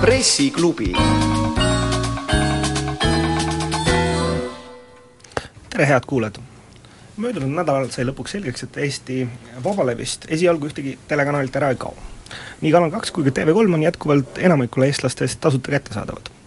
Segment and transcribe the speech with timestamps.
[0.00, 0.92] pressiklubi.
[5.70, 6.38] tere, head kuulajad!
[7.16, 9.28] möödunud nädalal sai lõpuks selgeks, et Eesti
[9.64, 11.94] Vabalevist esialgu ühtegi telekanalit ära ei kao.
[12.60, 16.43] nii Kanal kaks kui ka TV3 on jätkuvalt enamikule eestlastest tasuta kättesaadavad.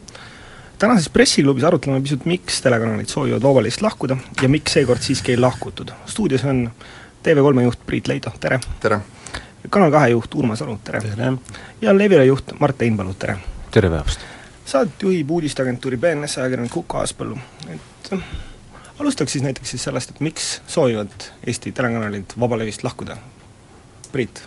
[0.80, 5.92] Tänases pressiklubis arutleme pisut, miks telekanalid soovivad Vabalevist lahkuda ja miks seekord siiski ei lahkutud.
[6.06, 6.72] stuudios on
[7.24, 8.60] TV3 juht Priit Leido, tere!
[8.80, 9.00] tere!
[9.70, 11.34] Kanal kahe juht Urmas Aru, tere, tere.!
[11.82, 13.38] ja Levila juht Mart Einpalu, tere!
[13.72, 14.20] tere päevast!
[14.66, 17.38] Saadet juhib uudisteagentuuri BNS ajakirjanik Uku Aaspõllu,
[17.72, 18.12] et
[19.00, 23.18] alustaks siis näiteks siis sellest, et miks soovivad Eesti telekanalid Vabalevist lahkuda?
[24.12, 24.44] Priit?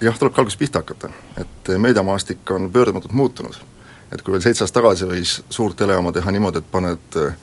[0.00, 1.08] jah, tulebki algusest pihta hakata,
[1.40, 3.54] et meediamaastik on pöördumatult muutunud.
[4.12, 7.34] Et kui veel seitse aastat tagasi võis suurt telejaama teha niimoodi, et paned äh,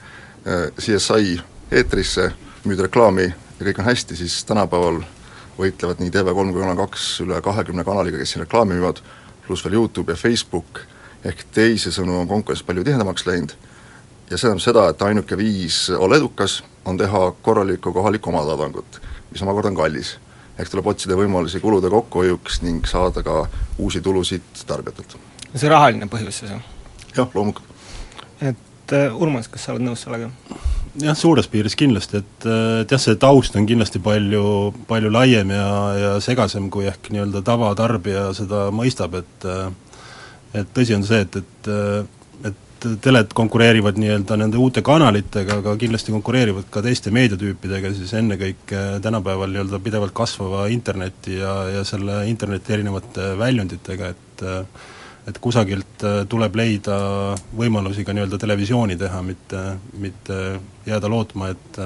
[0.79, 1.37] CSI
[1.71, 2.29] eetrisse,
[2.67, 5.01] müüd reklaami ja kõik on hästi, siis tänapäeval
[5.57, 9.03] võitlevad nii TV3 kui Kanal kaks üle kahekümne kanaliga, kes siin reklaami müüvad,
[9.45, 10.81] pluss veel YouTube ja Facebook,
[11.23, 13.53] ehk teisisõnu on konkurents palju tihedamaks läinud
[14.29, 19.41] ja see tähendab seda, et ainuke viis olla edukas, on teha korralikku kohalikku omatoodangut, mis
[19.45, 20.17] omakorda on kallis.
[20.57, 25.17] ehk tuleb otsida võimalusi kulude kokkuhoiuks ning saada ka uusi tulusid tarbijatelt.
[25.55, 26.69] See rahaline põhjus siis, jah?
[27.15, 27.67] jah, loomulikult.
[28.41, 30.31] et uh, Urmas, kas sa oled nõus sellega?
[31.01, 32.49] jah, suures piires kindlasti, et,
[32.83, 37.43] et jah, see taust on kindlasti palju, palju laiem ja, ja segasem, kui ehk nii-öelda
[37.45, 39.49] tavatarbija seda mõistab, et
[40.53, 41.71] et tõsi on see, et, et
[42.83, 48.81] et teled konkureerivad nii-öelda nende uute kanalitega, aga kindlasti konkureerivad ka teiste meediatüüpidega, siis ennekõike
[49.03, 54.45] tänapäeval nii-öelda pidevalt kasvava interneti ja, ja selle interneti erinevate väljunditega, et
[55.27, 56.95] et kusagilt tuleb leida
[57.55, 59.61] võimalusi ka nii-öelda televisiooni teha, mitte,
[59.99, 60.39] mitte
[60.87, 61.79] jääda lootma, et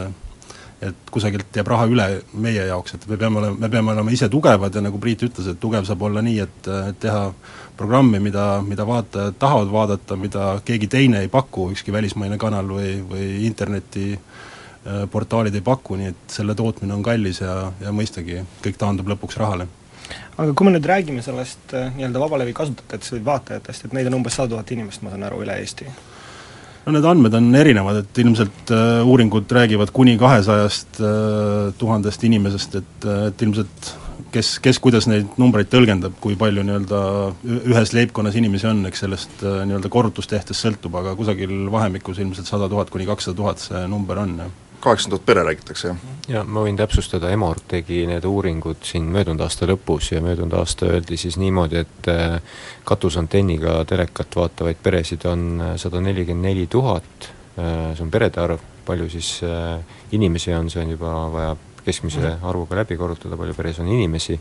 [0.82, 2.04] et kusagilt jääb raha üle
[2.38, 5.48] meie jaoks, et me peame olema, me peame olema ise tugevad ja nagu Priit ütles,
[5.50, 7.34] et tugev saab olla nii, et, et teha
[7.78, 13.02] programmi, mida, mida vaatajad tahavad vaadata, mida keegi teine ei paku, ükski välismaine kanal või,
[13.10, 19.08] või internetiportaalid ei paku, nii et selle tootmine on kallis ja, ja mõistagi kõik taandub
[19.16, 19.66] lõpuks rahale
[20.38, 24.38] aga kui me nüüd räägime sellest nii-öelda vabalevi kasutajatest või vaatajatest, et neid on umbes
[24.38, 25.88] sada tuhat inimest, ma saan aru, üle Eesti?
[26.88, 32.78] no need andmed on erinevad, et ilmselt uh, uuringud räägivad kuni kahesajast uh, tuhandest inimesest,
[32.80, 33.90] et, et ilmselt
[34.32, 37.02] kes, kes kuidas neid numbreid tõlgendab, kui palju nii-öelda
[37.58, 42.70] ühes leibkonnas inimesi on, eks sellest äh, nii-öelda korrutustehtest sõltub, aga kusagil vahemikus ilmselt sada
[42.72, 44.56] tuhat kuni kakssada tuhat see number on, jah.
[44.88, 46.16] Kaheksakümmend tuhat pere räägitakse, jah?
[46.32, 50.90] jaa, ma võin täpsustada, Emor tegi need uuringud siin möödunud aasta lõpus ja möödunud aasta
[50.92, 52.40] öeldi siis niimoodi, et äh,
[52.88, 59.08] katusantenniga telekat vaatavaid peresid on äh, sada nelikümmend neli tuhat, see on perede arv, palju
[59.10, 59.40] siis
[60.14, 61.56] inimesi on, see on juba vaja
[61.88, 64.36] keskmise arvuga läbi korrutada, palju peres on inimesi,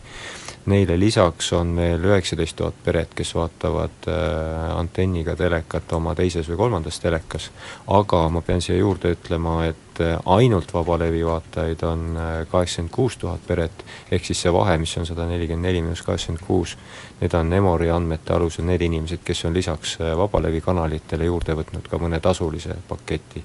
[0.73, 6.59] neile lisaks on veel üheksateist tuhat peret, kes vaatavad äh, antenniga telekat oma teises või
[6.65, 7.51] kolmandas telekas,
[7.95, 13.19] aga ma pean siia juurde ütlema, et äh, ainult vabalevi vaatajaid on äh, kaheksakümmend kuus
[13.23, 16.77] tuhat peret, ehk siis see vahe, mis on sada nelikümmend neli miinus kaheksakümmend kuus,
[17.21, 22.03] need on Emori andmete alusel need inimesed, kes on lisaks vabalevi kanalitele juurde võtnud ka
[22.03, 23.45] mõne tasulise paketi.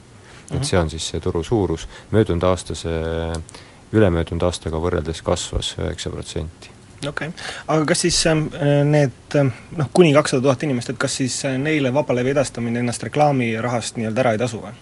[0.51, 0.63] et mhm.
[0.67, 3.29] see on siis see turu suurus, möödunud aasta see
[3.91, 6.72] ülemöödunud aastaga võrreldes kasvas üheksa protsenti
[7.07, 8.46] okei okay., aga kas siis ähm,
[8.91, 13.03] need ähm, noh, kuni kakssada tuhat inimest, et kas siis äh, neile vabalevi edastamine ennast
[13.07, 14.74] reklaamirahast nii-öelda ära ei tasu või?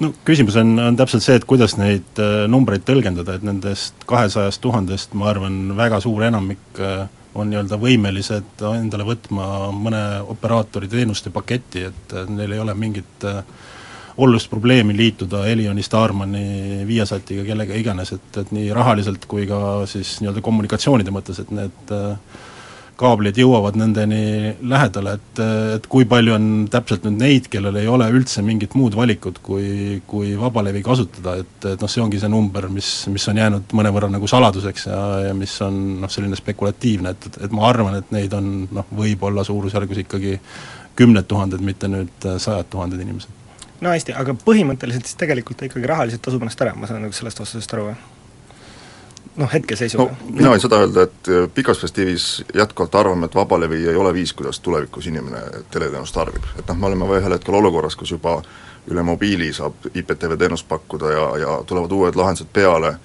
[0.00, 4.62] no küsimus on, on täpselt see, et kuidas neid äh, numbreid tõlgendada, et nendest kahesajast
[4.64, 7.06] tuhandest ma arvan, väga suur enamik äh,
[7.38, 10.02] on nii-öelda võimelised endale võtma mõne
[10.32, 13.42] operaatori teenuste paketti, et neil ei ole mingit äh,
[14.18, 20.16] ollust probleemi liituda Elioni, Starmani, Viasatiga, kellega iganes, et, et nii rahaliselt kui ka siis
[20.22, 22.16] nii-öelda kommunikatsioonide mõttes, et need äh,
[22.98, 25.42] kaablid jõuavad nendeni lähedale, et,
[25.76, 30.00] et kui palju on täpselt nüüd neid, kellel ei ole üldse mingit muud valikut, kui,
[30.10, 34.10] kui vabalevi kasutada, et, et noh, see ongi see number, mis, mis on jäänud mõnevõrra
[34.10, 38.34] nagu saladuseks ja, ja mis on noh, selline spekulatiivne, et, et ma arvan, et neid
[38.34, 40.38] on noh, võib-olla suurusjärgus ikkagi
[40.98, 43.37] kümned tuhanded, mitte nüüd sajad tuhanded inimesed
[43.80, 47.14] no hästi, aga põhimõtteliselt siis tegelikult ta ikkagi rahaliselt tasub ennast ära, ma saan nagu
[47.16, 47.98] sellest vastusest aru, või?
[49.38, 50.30] noh, hetkeseisuga no,.
[50.34, 52.28] mina võin seda öelda, et äh, pikas perspektiivis
[52.58, 56.48] jätkuvalt arvame, et vabalevi ei ole viis, kuidas tulevikus inimene teleteenust tarbib.
[56.58, 58.40] et noh, me oleme ühel hetkel olukorras, kus juba
[58.88, 62.96] üle mobiili saab IPTV teenust pakkuda ja, ja tulevad uued lahendused peale,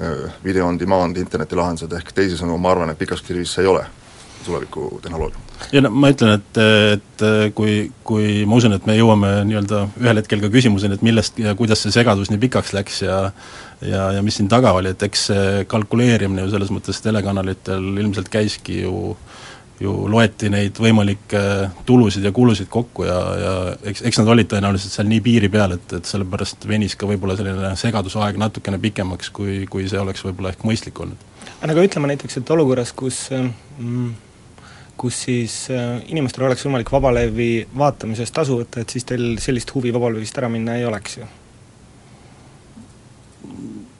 [0.00, 3.86] äh, video on demand, internetilahendused, ehk teisisõnu ma arvan, et pikas perspektiivis see ei ole
[4.46, 5.38] tulevikutehnoloogia.
[5.72, 6.60] ja no ma ütlen, et,
[6.94, 7.24] et
[7.58, 11.54] kui, kui ma usun, et me jõuame nii-öelda ühel hetkel ka küsimuseni, et millest ja
[11.58, 13.18] kuidas see segadus nii pikaks läks ja
[13.82, 18.30] ja, ja mis siin taga oli, et eks see kalkuleerimine ju selles mõttes telekanalitel ilmselt
[18.32, 19.14] käiski ju
[19.78, 21.40] ju loeti neid võimalikke
[21.86, 23.52] tulusid ja kulusid kokku ja, ja
[23.86, 27.36] eks, eks nad olid tõenäoliselt seal nii piiri peal, et, et sellepärast venis ka võib-olla
[27.38, 31.22] selline segadusaeg natukene pikemaks, kui, kui see oleks võib-olla ehk mõistlik olnud.
[31.62, 34.10] aga ütleme näiteks, et olukorras, kus mm,
[34.98, 39.74] kus siis äh, inimestel oleks võimalik vabalevi vaatamise eest tasu võtta, et siis teil sellist
[39.74, 41.28] huvi vabalevist ära minna ei oleks ju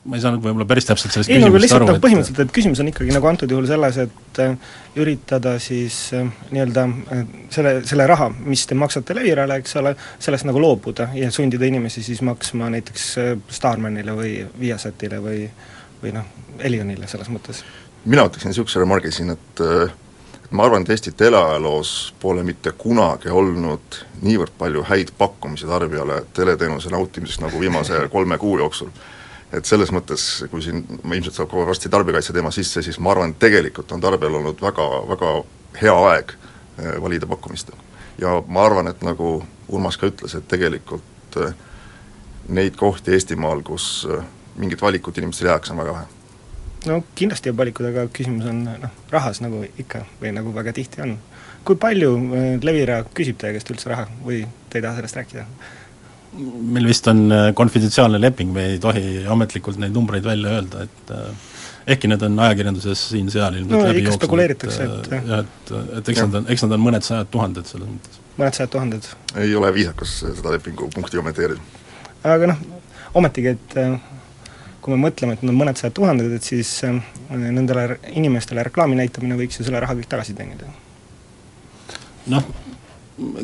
[0.09, 2.89] ma ei saanud võib-olla päris täpselt sellest ei, küsimusest aru, et põhimõtteliselt, et küsimus on
[2.91, 6.85] ikkagi nagu antud juhul selles, et äh, üritada siis äh, nii-öelda
[7.15, 7.23] äh,
[7.55, 12.05] selle, selle raha, mis te maksate Levirale, eks ole, sellest nagu loobuda ja sundida inimesi
[12.07, 13.09] siis maksma näiteks
[13.59, 15.45] Starmanile või Viasatile või
[15.99, 16.27] või noh,
[16.63, 17.65] Elionile selles mõttes.
[18.07, 20.08] mina ütleksin niisuguse remargi siin, et et
[20.51, 26.91] ma arvan, et Eesti teleajaloos pole mitte kunagi olnud niivõrd palju häid pakkumisi tarbijale teleteenuse
[26.91, 28.93] nautimiseks, nagu viimase kolme kuu jooksul
[29.53, 33.33] et selles mõttes, kui siin, ilmselt saab kohe varsti tarbijakaitse teema sisse, siis ma arvan,
[33.33, 35.31] et tegelikult on tarbijal olnud väga, väga
[35.81, 37.73] hea aeg eh, valida pakkumist.
[38.19, 41.57] ja ma arvan, et nagu Urmas ka ütles, et tegelikult eh,
[42.49, 44.25] neid kohti Eestimaal, kus eh,
[44.57, 46.18] mingit valikut inimestel jääks, on väga vähe.
[46.87, 51.03] No kindlasti jääb valikuid, aga küsimus on noh, rahas, nagu ikka või nagu väga tihti
[51.05, 51.19] on.
[51.65, 52.13] kui palju
[52.63, 55.47] Levira küsib teie käest üldse raha või te ei taha sellest rääkida?
[56.39, 61.13] meil vist on äh, konfidentsiaalne leping, me ei tohi ametlikult neid numbreid välja öelda, et
[61.15, 61.47] äh,
[61.95, 66.23] ehkki need on ajakirjanduses siin-seal ilmselt no, läbi jooksnud, et äh, jah, et, et eks
[66.27, 68.21] nad on, eks nad on mõned sajad tuhanded selles mõttes.
[68.37, 69.09] mõned sajad tuhanded?
[69.41, 71.65] ei ole viisakas seda lepingupunkti kommenteerida.
[72.37, 72.63] aga noh,
[73.19, 73.79] ometigi, et
[74.83, 76.71] kui me mõtleme, et need on mõned sajad tuhanded, et siis
[77.31, 80.71] nendele inimestele reklaami näitamine võiks ju selle raha kõik tagasi teenida.
[82.29, 82.45] noh,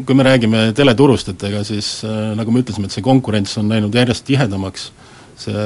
[0.07, 3.73] kui me räägime teleturust, et ega siis äh, nagu me ütlesime, et see konkurents on
[3.73, 4.91] läinud järjest tihedamaks,
[5.41, 5.65] see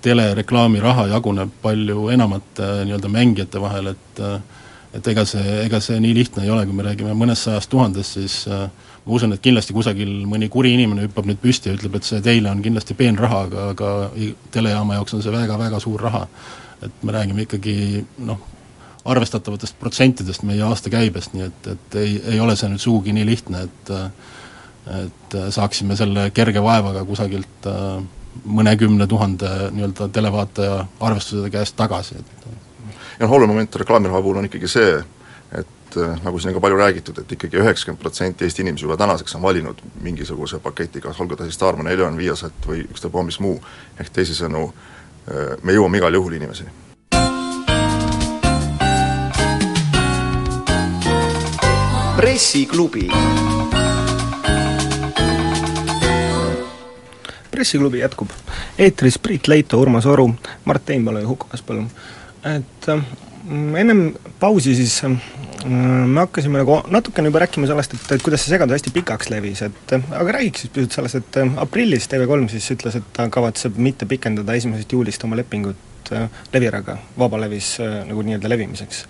[0.00, 4.40] telereklaami raha jaguneb palju enamate äh, nii-öelda mängijate vahel, et äh,
[4.94, 8.16] et ega see, ega see nii lihtne ei ole, kui me räägime mõnest sajast tuhandest,
[8.18, 8.66] siis äh,
[9.06, 12.20] ma usun, et kindlasti kusagil mõni kuri inimene hüppab nüüd püsti ja ütleb, et see
[12.24, 13.90] teile on kindlasti peenraha, aga, aga
[14.54, 16.26] telejaama jaoks on see väga-väga suur raha.
[16.80, 18.38] et me räägime ikkagi noh,
[19.04, 23.66] arvestatavatest protsentidest meie aastakäibest, nii et, et ei, ei ole see nüüd sugugi nii lihtne,
[23.68, 23.92] et
[24.90, 28.00] et saaksime selle kerge vaevaga kusagilt äh,
[28.48, 32.46] mõnekümne tuhande nii-öelda televaataja arvestuse käest tagasi, et
[33.20, 34.94] ja noh, oluline moment reklaamiraha puhul on ikkagi see,
[35.90, 38.96] et äh, nagu siin on ka palju räägitud, et ikkagi üheksakümmend protsenti Eesti inimesi juba
[38.96, 43.40] tänaseks on valinud mingisuguse paketi, kas olgu ta siis Starman, Elion, Viasat või ükstapuha mis
[43.40, 43.58] muu,
[43.98, 46.70] ehk teisisõnu, äh, me jõuame igal juhul inimeseni
[52.20, 53.08] pressiklubi.
[57.50, 58.28] pressiklubi jätkub.
[58.78, 60.34] eetris Priit Leito, Urmas Oru,
[60.64, 61.86] Mart Einpalu ja Huko Aspõllu.
[62.44, 63.02] et äh,
[63.48, 64.02] ennem
[64.40, 65.14] pausi siis äh,
[65.66, 69.62] me hakkasime nagu natukene juba rääkima sellest, et, et kuidas see segadus hästi pikaks levis,
[69.66, 73.76] et aga räägiks siis pisut sellest, et äh, aprillis TV3 siis ütles, et ta kavatseb
[73.80, 79.04] mitte pikendada esimesest juulist oma lepingut äh, Leviraga vabalevis äh, nagu nii-öelda levimiseks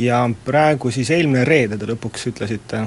[0.00, 2.84] ja praegu siis eelmine reede te lõpuks ütlesite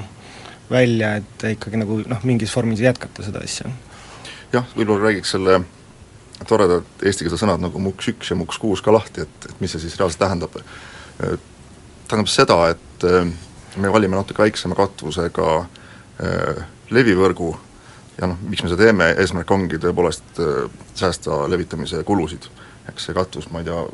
[0.70, 3.70] välja, et ikkagi nagu noh, mingis vormis jätkata seda asja.
[4.52, 5.62] jah, võib-olla räägiks selle
[6.48, 9.82] toredad eestikeelsed sõnad nagu muks üks ja muks kuus ka lahti, et, et mis see
[9.82, 10.56] siis reaalselt tähendab.
[12.08, 13.26] tähendab seda, et äh,
[13.76, 17.52] me valime natuke väiksema katvusega äh, levivõrgu
[18.20, 22.48] ja noh, miks me seda teeme, eesmärk ongi tõepoolest äh, säästa levitamise kulusid.
[22.88, 23.84] eks see katvus, ma ei tea,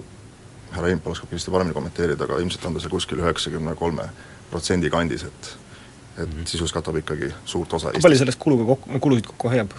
[0.76, 4.08] härra Impel oskab kindlasti paremini kommenteerida, aga ilmselt on ta seal kuskil üheksakümne kolme
[4.50, 5.56] protsendi kandis, et
[6.16, 6.46] et -hmm.
[6.46, 9.70] sisus katab ikkagi suurt osa kui palju sellest kuluga kokku, kulusid kokku hoiab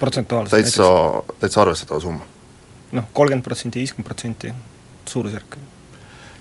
[0.00, 0.90] protsentuaalselt täitsa,
[1.40, 2.26] täitsa arvestatav summa.
[2.92, 4.54] noh, kolmkümmend protsenti, viiskümmend protsenti,
[5.06, 5.58] suurusjärk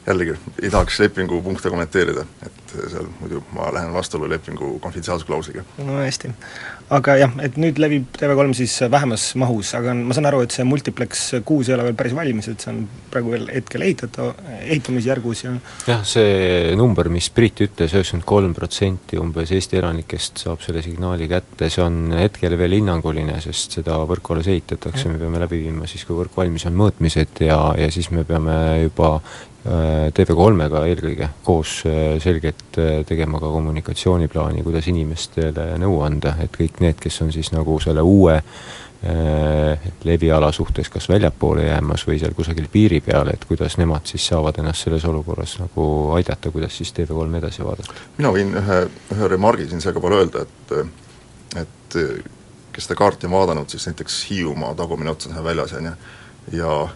[0.08, 5.64] jällegi ei tahaks lepingupunkte kommenteerida, et seal muidu ma lähen vastuollu lepingu konfidentsiaalsusklausliga.
[5.78, 6.32] no hästi.
[6.94, 10.63] Aga jah, et nüüd levib TV3 siis vähemas mahus, aga ma saan aru, et see
[10.67, 14.29] multiplex kuus ei ole veel päris valmis, et see on praegu veel hetkel ehitata,
[14.62, 15.51] ehitamisjärgus ja
[15.89, 21.27] jah, see number, mis Priit ütles, üheksakümmend kolm protsenti umbes Eesti elanikest saab selle signaali
[21.32, 25.91] kätte, see on hetkel veel hinnanguline, sest seda võrku alles ehitatakse, me peame läbi viima
[25.91, 29.17] siis, kui võrk valmis on, mõõtmised ja, ja siis me peame juba
[29.68, 36.82] TV3-ga eelkõige koos äh, selgelt äh, tegema ka kommunikatsiooniplaani, kuidas inimestele nõu anda, et kõik
[36.84, 38.42] need, kes on siis nagu selle uue
[40.10, 44.58] leviala suhtes kas väljapoole jäämas või seal kusagil piiri peal, et kuidas nemad siis saavad
[44.58, 45.86] ennast selles olukorras nagu
[46.18, 47.94] aidata, kuidas siis TV3 edasi vaadata?
[48.18, 48.80] mina võin ühe,
[49.14, 52.00] ühe remargi siin peale öelda, et et
[52.74, 55.94] kes seda kaarti on vaadanud, siis näiteks Hiiumaa tagumine ots on väljas, on ju,
[56.58, 56.90] ja ja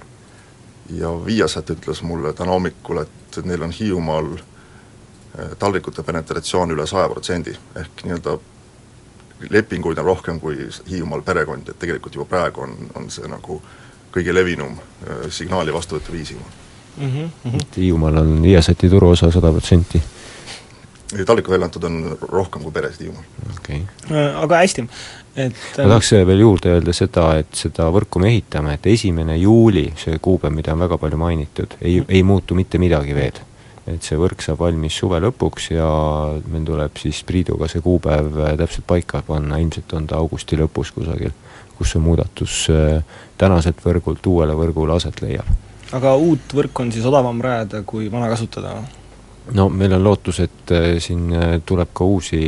[1.26, 4.32] Viasat ütles mulle täna hommikul, et neil on Hiiumaal
[5.60, 8.34] talvikute penetratsioon üle saja protsendi, ehk nii-öelda
[9.50, 10.58] lepinguid on rohkem kui
[10.90, 13.62] Hiiumaal perekondi, et tegelikult juba praegu on, on see nagu
[14.12, 16.52] kõige levinum äh, signaali vastuvõtu viis Hiiumaal
[16.98, 17.30] mm.
[17.46, 17.62] -hmm.
[17.62, 20.02] et Hiiumaal on Viasati turuosa sada protsenti?
[21.26, 23.24] talliku välja antud on rohkem kui peresid Hiiumaal.
[23.58, 24.18] okei okay..
[24.18, 24.88] Äh, aga hästi,
[25.36, 29.88] et ma tahaks veel juurde öelda seda, et seda võrku me ehitame, et esimene juuli,
[30.00, 33.40] see kuupäev, mida on väga palju mainitud, ei, ei muutu mitte midagi veel
[33.90, 35.88] et see võrk saab valmis suve lõpuks ja
[36.52, 40.94] meil tuleb siis Priiduga see kuupäev äh, täpselt paika panna, ilmselt on ta augusti lõpus
[40.94, 41.34] kusagil,
[41.78, 43.02] kus see muudatus äh,
[43.42, 45.50] tänaselt võrgult uuele võrgule aset leiab.
[45.98, 48.78] aga uut võrku on siis odavam rajada kui vana kasutada?
[49.58, 51.34] no meil on lootus, et äh, siin
[51.66, 52.44] tuleb ka uusi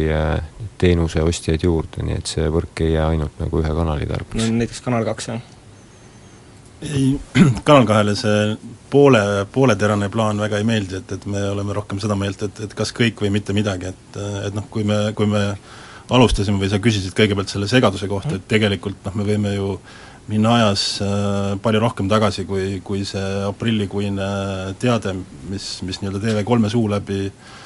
[0.82, 4.40] teenuseostjaid juurde, nii et see võrk ei jää ainult nagu ühe kanali tarbeks.
[4.42, 5.42] no näiteks Kanal kaks, jah?
[6.84, 7.14] ei,
[7.68, 8.56] Kanal kahele see
[8.94, 12.76] poole, pooleterane plaan väga ei meeldi, et, et me oleme rohkem seda meelt, et, et
[12.78, 15.46] kas kõik või mitte midagi, et, et noh, kui me, kui me
[16.14, 19.78] alustasime või sa küsisid kõigepealt selle segaduse kohta, et tegelikult noh, me võime ju
[20.30, 24.28] minna ajas äh, palju rohkem tagasi, kui, kui see aprillikuine
[24.80, 25.16] teade,
[25.50, 27.60] mis, mis nii-öelda TV3 suu läbi äh,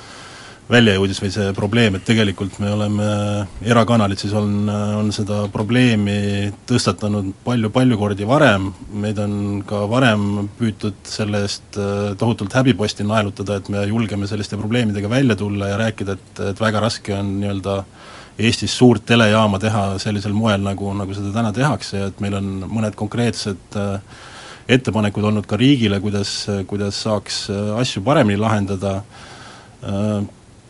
[0.68, 3.08] välja jõudis või see probleem, et tegelikult me oleme,
[3.64, 11.00] erakanalid siis on, on seda probleemi tõstatanud palju-palju kordi varem, meid on ka varem püütud
[11.08, 16.18] selle eest äh, tohutult häbiposti naelutada, et me julgeme selliste probleemidega välja tulla ja rääkida,
[16.20, 17.82] et, et väga raske on nii-öelda
[18.38, 22.52] Eestis suurt telejaama teha sellisel moel, nagu, nagu seda täna tehakse ja et meil on
[22.70, 24.20] mõned konkreetsed äh,
[24.78, 29.00] ettepanekud olnud ka riigile, kuidas, kuidas saaks äh, asju paremini lahendada,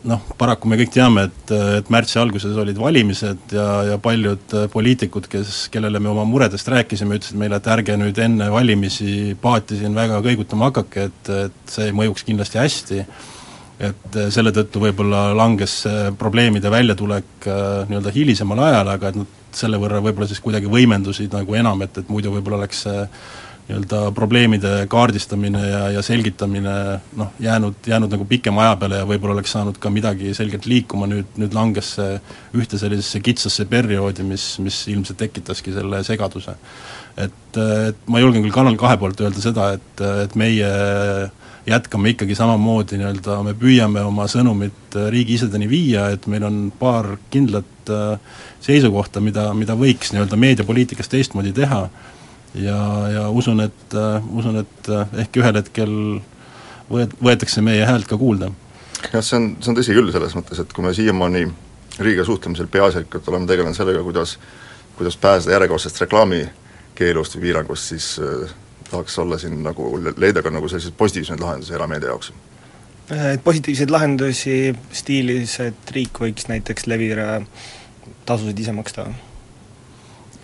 [0.06, 5.26] noh, paraku me kõik teame, et, et märtsi alguses olid valimised ja, ja paljud poliitikud,
[5.30, 9.96] kes, kellele me oma muredest rääkisime, ütlesid meile, et ärge nüüd enne valimisi paati siin
[9.98, 13.02] väga kõigutama hakake, et, et see mõjuks kindlasti hästi,
[13.88, 15.80] et selle tõttu võib-olla langes
[16.18, 21.34] probleemide väljatulek äh, nii-öelda hilisemal ajal, aga et nad selle võrra võib-olla siis kuidagi võimendusid
[21.34, 23.04] nagu enam, et, et muidu võib-olla oleks see
[23.68, 26.74] nii-öelda probleemide kaardistamine ja, ja selgitamine
[27.20, 31.08] noh, jäänud, jäänud nagu pikema aja peale ja võib-olla oleks saanud ka midagi selgelt liikuma,
[31.10, 32.16] nüüd, nüüd langes see
[32.56, 36.56] ühte sellisesse kitsasse perioodi, mis, mis ilmselt tekitaski selle segaduse.
[37.16, 40.72] et, et ma julgen küll Kanal kahe poolt öelda seda, et, et meie
[41.68, 47.18] jätkame ikkagi samamoodi nii-öelda, me püüame oma sõnumit riigi isedeni viia, et meil on paar
[47.28, 51.88] kindlat äh, seisukohta, mida, mida võiks nii-öelda meediapoliitikas teistmoodi teha
[52.54, 52.80] ja,
[53.12, 55.92] ja usun, et uh,, usun, et uh, ehk ühel hetkel
[56.90, 58.52] võet-, võetakse meie häält ka kuulda.
[59.12, 61.44] jah, see on, see on tõsi küll selles mõttes, et kui me siiamaani
[61.98, 64.38] riigiga suhtlemisel peaasjalikult oleme tegelenud sellega, kuidas
[64.98, 68.50] kuidas pääseda järjekordsest reklaamikeelust või piirangust, siis äh,
[68.90, 72.32] tahaks olla siin nagu, leida ka nagu selliseid positiivseid lahendusi erameedia jaoks.
[73.08, 74.56] Et positiivseid lahendusi
[74.92, 77.38] stiilis, et riik võiks näiteks Levira
[78.26, 79.06] tasusid ise maksta?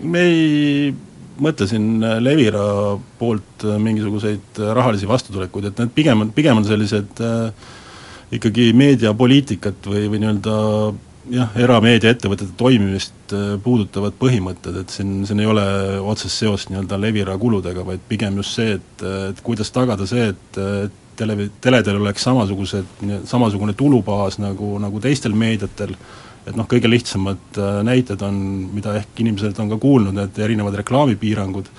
[0.00, 0.94] me ei
[1.42, 2.66] mõtlesin äh, Levira
[3.18, 7.72] poolt äh, mingisuguseid äh, rahalisi vastutulekuid, et need pigem on, pigem on sellised äh,
[8.34, 10.56] ikkagi meediapoliitikat või, või nii-öelda
[11.34, 15.64] jah, erameediaettevõtete toimimist puudutavad põhimõtted, et siin, siin ei ole
[16.02, 20.60] otsest seost nii-öelda Levira kuludega, vaid pigem just see, et, et kuidas tagada see, et,
[20.88, 25.94] et tele, teledel oleks samasugused, samasugune tulubaas nagu, nagu teistel meediatel,
[26.44, 28.38] et noh, kõige lihtsamad äh, näited on,
[28.74, 31.70] mida ehk inimesed on ka kuulnud, need erinevad reklaamipiirangud,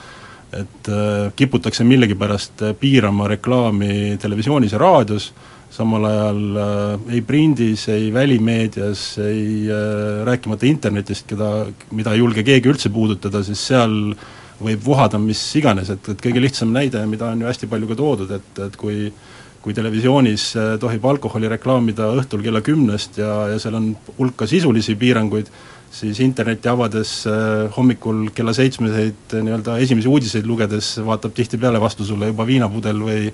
[0.55, 5.31] et äh, kiputakse millegipärast äh, piirama reklaami televisioonis ja raadios,
[5.75, 11.51] samal ajal äh, ei prindis, ei välimeedias, ei äh, rääkimata internetist, keda,
[11.91, 14.15] mida ei julge keegi üldse puudutada, siis seal
[14.55, 17.97] võib vohada mis iganes, et, et kõige lihtsam näide, mida on ju hästi palju ka
[17.99, 19.34] toodud, et, et kui äh,
[19.65, 24.93] kui televisioonis äh, tohib alkoholi reklaamida õhtul kella kümnest ja, ja seal on hulka sisulisi
[25.01, 25.49] piiranguid,
[25.95, 32.05] siis internetti avades äh, hommikul kella seitsmeseid äh, nii-öelda esimesi uudiseid lugedes vaatab tihtipeale vastu
[32.05, 33.31] sulle juba viinapudel või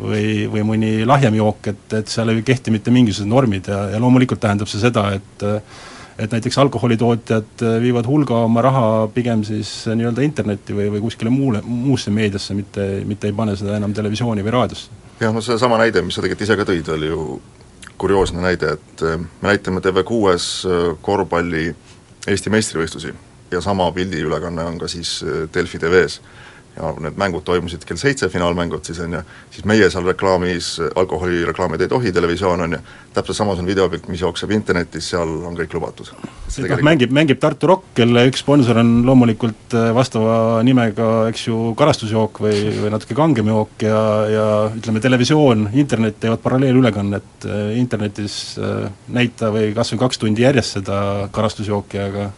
[0.00, 4.00] või, või mõni lahjem jook, et, et seal ei kehti mitte mingisugused normid ja, ja
[4.00, 5.46] loomulikult tähendab see seda, et
[6.14, 11.58] et näiteks alkoholitootjad viivad hulga oma raha pigem siis nii-öelda internetti või, või kuskile muule,
[11.66, 16.02] muusse meediasse, mitte, mitte ei pane seda enam televisiooni või raadiosse jah, no seesama näide,
[16.02, 17.26] mis sa tegelikult ise ka tõid, oli ju
[18.00, 21.68] kurioosne näide, et äh, me näitame TV6-s äh, korvpalli
[22.26, 23.12] Eesti meistrivõistlusi
[23.52, 26.20] ja sama pildiülekanne on ka siis äh, Delfi TV-s
[26.76, 29.22] ja need mängud toimusid kell seitse, finaalmängud siis on ju,
[29.54, 32.80] siis meie seal reklaamis, alkoholireklaamid ei tohi, televisioon on ju,
[33.14, 36.10] täpselt samas on videopilt, mis jookseb internetis, seal on kõik lubatud.
[36.14, 41.60] noh, mängib, mängib Tartu Rock, kelle üks sponsor on loomulikult äh, vastava nimega, eks ju,
[41.78, 48.38] karastusjook või, või natuke kangem jook ja, ja ütleme, televisioon, internet teevad paralleelülekannet, äh, internetis
[48.58, 50.98] äh, näita või kas või kaks tundi järjest seda
[51.34, 52.32] karastusjooki, aga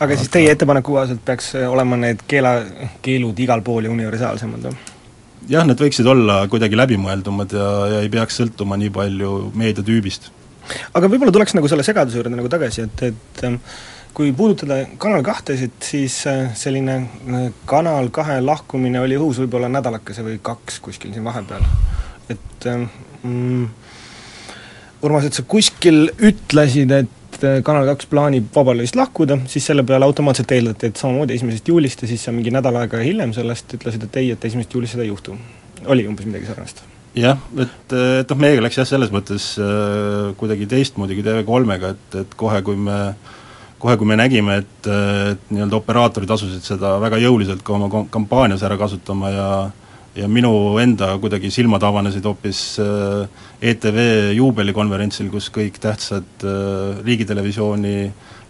[0.00, 2.58] aga siis teie ettepaneku kohaselt peaks olema need keela,
[3.02, 4.78] keelud igal pool ja universaalsemad või?
[5.48, 10.30] jah, need võiksid olla kuidagi läbimõeldumad ja, ja ei peaks sõltuma nii palju meediatüübist.
[10.94, 13.60] aga võib-olla tuleks nagu selle segaduse juurde nagu tagasi, et, et ähm,
[14.16, 20.26] kui puudutada Kanal kahtesid, siis äh, selline äh, Kanal kahe lahkumine oli õhus võib-olla nädalakese
[20.26, 21.64] või kaks kuskil siin vahepeal.
[22.28, 22.88] et ähm,
[23.22, 23.68] mm,
[25.06, 29.84] Urmas, et sa kuskil ütlesid, et et äh, Kanal kaks plaanib Vabalevist lahkuda, siis selle
[29.86, 33.78] peale automaatselt eeldati, et samamoodi esimesest juulist ja siis sa mingi nädal aega hiljem sellest
[33.78, 35.36] ütlesid, et ei, et esimesest juulist seda ei juhtu.
[35.86, 36.82] oli umbes midagi sarnast?
[37.18, 42.22] jah, et, et noh, meiega läks jah, selles mõttes äh, kuidagi teistmoodi kui TV3-ga, et,
[42.24, 42.98] et kohe, kui me
[43.78, 48.64] kohe, kui me nägime, et, et nii-öelda operaatorid asusid seda väga jõuliselt ka oma kampaanias
[48.66, 49.50] ära kasutama ja
[50.18, 50.50] ja minu
[50.82, 53.98] enda kuidagi silmad avanesid hoopis äh, ETV
[54.36, 57.94] juubelikonverentsil, kus kõik tähtsad äh, riigitelevisiooni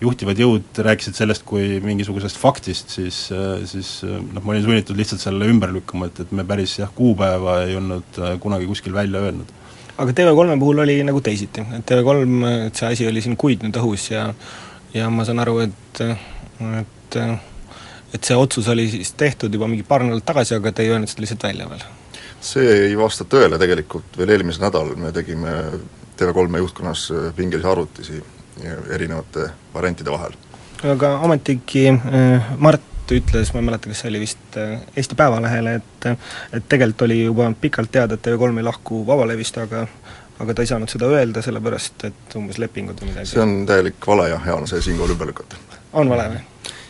[0.01, 5.25] juhtivad jõud rääkisid sellest kui mingisugusest faktist, siis, äh, siis noh, ma olin sunnitud lihtsalt
[5.25, 9.53] selle ümber lükkama, et, et me päris jah, kuupäeva ei olnud kunagi kuskil välja öelnud.
[9.99, 13.77] aga TV3 puhul oli nagu teisiti, et TV3, et see asi oli siin kuid nüüd
[13.83, 14.31] õhus ja
[14.95, 16.01] ja ma saan aru, et,
[16.81, 17.19] et
[18.15, 21.11] et see otsus oli siis tehtud juba mingi paar nädalat tagasi, aga te ei öelnud
[21.11, 21.87] seda lihtsalt välja veel?
[22.41, 25.55] see ei vasta tõele tegelikult, veel eelmisel nädalal me tegime
[26.19, 28.23] TV3 juhtkonnas pingelisi arvutusi
[28.95, 30.37] erinevate variantide vahel.
[30.93, 35.75] aga ometigi äh, Mart ütles, ma ei mäleta, kas see oli vist äh, Eesti Päevalehele,
[35.81, 36.09] et
[36.53, 39.87] et tegelikult oli juba pikalt teada, et TV3 ei lahku Vabalevist, aga
[40.39, 44.07] aga ta ei saanud seda öelda, sellepärast et umbes lepingud või midagi see on täielik
[44.07, 45.59] vale jah, ja on see siinkohal ümber lükata.
[45.93, 46.45] on vale või?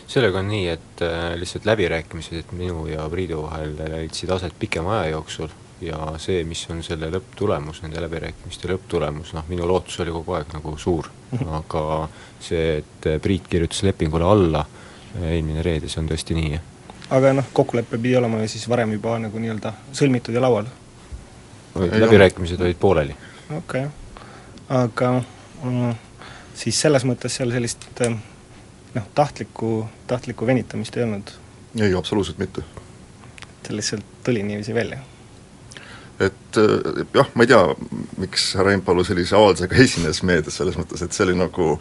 [0.09, 5.11] Sellega on nii, et äh, lihtsalt läbirääkimised minu ja Priidu vahel leidsid aset pikema aja
[5.15, 10.35] jooksul ja see, mis on selle lõpptulemus, nende läbirääkimiste lõpptulemus, noh minu lootus oli kogu
[10.35, 11.53] aeg nagu suur, mhm.
[11.61, 11.83] aga
[12.41, 14.65] see, et Priit kirjutas lepingule alla
[15.19, 16.65] eelmine reede, see on tõesti nii, jah.
[17.17, 20.69] aga noh, kokkulepe pidi olema ju siis varem juba nagu nii-öelda sõlmitud ja laual?
[21.79, 23.15] läbirääkimised olid pooleli.
[23.57, 23.87] okei okay.,
[24.69, 25.13] aga
[25.63, 25.95] mm,
[26.57, 28.17] siis selles mõttes seal sellist äh,
[28.95, 31.31] noh, tahtlikku, tahtlikku venitamist ei olnud?
[31.79, 32.65] ei, absoluutselt mitte.
[33.67, 34.99] see lihtsalt tuli niiviisi välja?
[36.19, 37.61] et äh, jah, ma ei tea,
[38.19, 41.75] miks härra Impalu sellise avaldusega esines meedias, selles mõttes, et see oli nagu,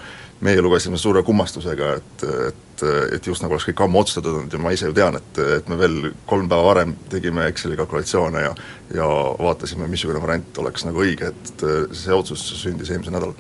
[0.45, 2.85] meie lugesime suure kummastusega, et, et,
[3.17, 5.71] et just nagu oleks kõik ammu otsustatud olnud ja ma ise ju tean, et, et
[5.71, 8.53] me veel kolm päeva varem tegime Exceli kalkulatsioone ja
[8.95, 9.09] ja
[9.43, 13.35] vaatasime, missugune variant oleks nagu õige, et see otsus sündis eelmisel nädalal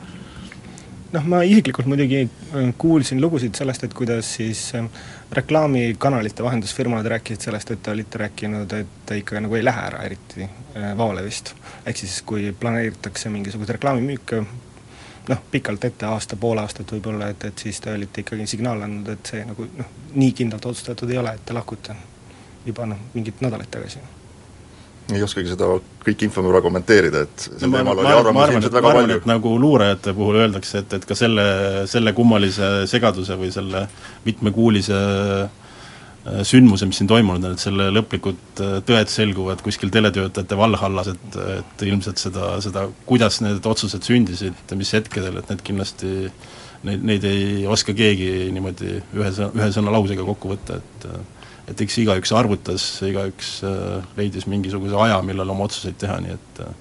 [1.13, 4.89] noh, ma isiklikult muidugi äh, kuulsin lugusid sellest, et kuidas siis äh,
[5.33, 10.03] reklaamikanalite vahendusfirmad rääkisid sellest, et te olite rääkinud, et te ikka nagu ei lähe ära
[10.05, 11.55] eriti äh, Vaolevist.
[11.87, 14.43] ehk siis kui planeeritakse mingisuguseid reklaamimüüke,
[15.29, 19.09] noh, pikalt ette, aasta, pool aastat võib-olla, et, et siis te olite ikkagi signaale andnud,
[19.17, 21.97] et see nagu noh, nii kindlalt otsustatud ei ole, et te lahkute
[22.67, 24.05] juba noh, mingid nädalad tagasi
[25.15, 25.69] ei oskagi seda
[26.05, 29.21] kõiki infomüra kommenteerida, et sel teemal oli arvamusi ilmselt väga palju.
[29.31, 31.47] nagu luurajate puhul öeldakse, et, et ka selle,
[31.89, 33.87] selle kummalise segaduse või selle
[34.27, 34.99] mitmekuulise
[35.47, 41.13] äh, sündmuse, mis siin toimunud on, et selle lõplikud äh, tõed selguvad kuskil teletöötajate Valhallas,
[41.15, 46.13] et, et ilmselt seda, seda, kuidas need otsused sündisid, mis hetkedel, et need kindlasti
[46.85, 51.27] neid, neid ei oska keegi niimoodi ühe sõna, ühe sõna lausega kokku võtta, et äh,
[51.69, 56.63] et eks igaüks arvutas, igaüks äh, leidis mingisuguse aja, millal oma otsuseid teha, nii et
[56.65, 56.77] äh,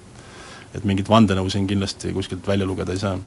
[0.76, 3.18] et mingit vandenõu siin kindlasti kuskilt välja lugeda ei saa.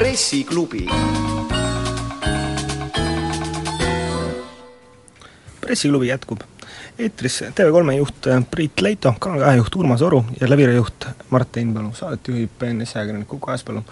[0.00, 0.86] pressiklubi
[5.60, 6.40] pressiklubi jätkub.
[6.98, 12.28] eetris TV3 juht Priit Leito, Kanal kahe juht Urmas Oru ja läbirajuht Mart Einpalu, saadet
[12.28, 13.84] juhib BNS ajakirjanik Uku Aaspalu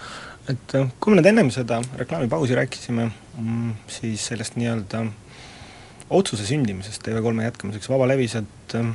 [0.52, 3.08] et äh, kui me nüüd ennem seda reklaamipausi rääkisime,
[3.38, 5.04] mm, siis sellest nii-öelda
[6.18, 8.92] otsuse sündimisest TV3 jätkamiseks vabalevis, et äh,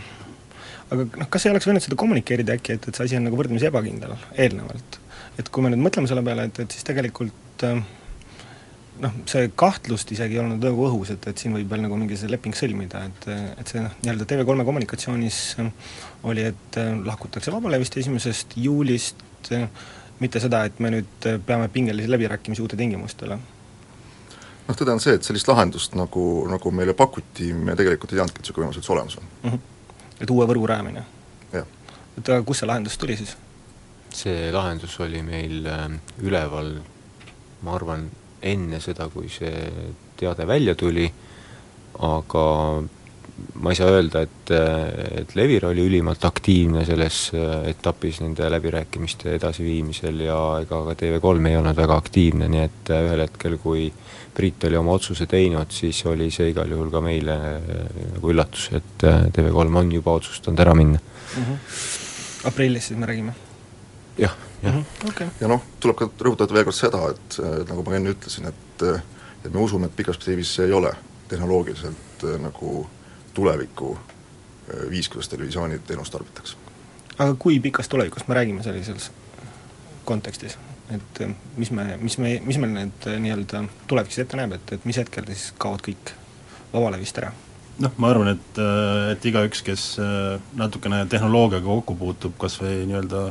[0.89, 3.39] aga noh, kas ei oleks võinud seda kommunikeerida äkki, et, et see asi on nagu
[3.39, 4.99] võrdlemisi ebakindel eelnevalt?
[5.41, 7.79] et kui me nüüd mõtleme selle peale, et, et siis tegelikult äh,
[9.01, 12.17] noh, see kahtlust isegi ei olnud nagu õhus, et, et siin võib veel nagu mingi
[12.17, 13.29] see leping sõlmida, et,
[13.61, 15.39] et see noh, nii-öelda TV3 kommunikatsioonis
[16.29, 19.21] oli, et lahkutakse Vabalevist esimesest juulist
[20.19, 23.39] mitte seda, et me nüüd peame pingelisi läbirääkimisi uute tingimustele.
[24.67, 28.39] noh, tõde on see, et sellist lahendust, nagu, nagu meile pakuti, me tegelikult ei teadnudki,
[28.39, 29.49] et niisugune võimalus üldse olemas on mm.
[29.49, 30.21] -hmm.
[30.21, 31.05] et uue võrgu rajamine?
[32.17, 33.35] et aga kust see lahendus tuli siis?
[34.13, 35.87] see lahendus oli meil äh,
[36.21, 36.75] üleval,
[37.65, 38.09] ma arvan,
[38.43, 39.69] enne seda, kui see
[40.19, 41.07] teade välja tuli,
[41.99, 42.43] aga
[43.53, 44.51] ma ei saa öelda, et,
[45.21, 51.49] et Levir oli ülimalt aktiivne selles äh, etapis nende läbirääkimiste edasiviimisel ja ega ka TV3
[51.49, 53.87] ei olnud väga aktiivne, nii et äh, ühel hetkel, kui
[54.33, 57.35] Priit oli oma otsuse teinud, siis oli see igal juhul ka meile
[58.15, 61.43] nagu üllatus, et TV3 on juba otsustanud ära minna mm.
[61.43, 61.59] -hmm.
[62.49, 63.35] aprillis siis me räägime?
[64.17, 64.81] jah, jah mm.
[64.81, 65.09] -hmm.
[65.09, 65.27] Okay.
[65.41, 68.85] ja noh, tuleb ka rõhutada veel kord seda, et nagu ma enne ütlesin, et
[69.45, 70.93] et me usume, et pikas perspektiivis see ei ole
[71.27, 72.87] tehnoloogiliselt nagu
[73.33, 73.97] tuleviku
[74.89, 76.57] viis, kuidas televisiooniteenust tarbitakse.
[77.17, 79.11] aga kui pikast tulevikust me räägime sellises
[80.05, 80.57] kontekstis?
[80.91, 81.23] et
[81.57, 84.97] mis me, mis me, mis meil need nii-öelda tulevik siis ette näeb, et, et mis
[84.99, 86.13] hetkel siis kaovad kõik
[86.73, 87.31] vabalevist ära?
[87.81, 88.61] noh, ma arvan, et,
[89.13, 89.83] et igaüks, kes
[90.59, 93.27] natukene tehnoloogiaga kokku puutub, kas või nii-öelda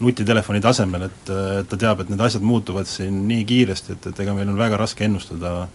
[0.00, 4.24] nutitelefoni tasemel, et, et ta teab, et need asjad muutuvad siin nii kiiresti, et, et
[4.24, 5.68] ega meil on väga raske ennustada,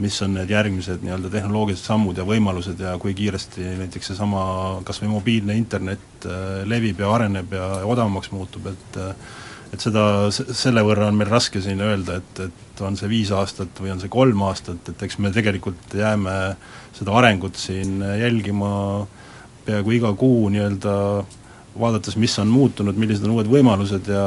[0.00, 4.42] mis on need järgmised nii-öelda tehnoloogilised sammud ja võimalused ja kui kiiresti näiteks seesama
[4.86, 9.00] kas või mobiilne internet äh, levib ja areneb ja odavamaks muutub, et
[9.70, 10.02] et seda,
[10.34, 14.00] selle võrra on meil raske siin öelda, et, et on see viis aastat või on
[14.02, 16.34] see kolm aastat, et eks me tegelikult jääme
[16.96, 18.72] seda arengut siin jälgima
[19.66, 20.94] peaaegu iga kuu nii-öelda
[21.78, 24.22] vaadates, mis on muutunud, millised on uued võimalused ja,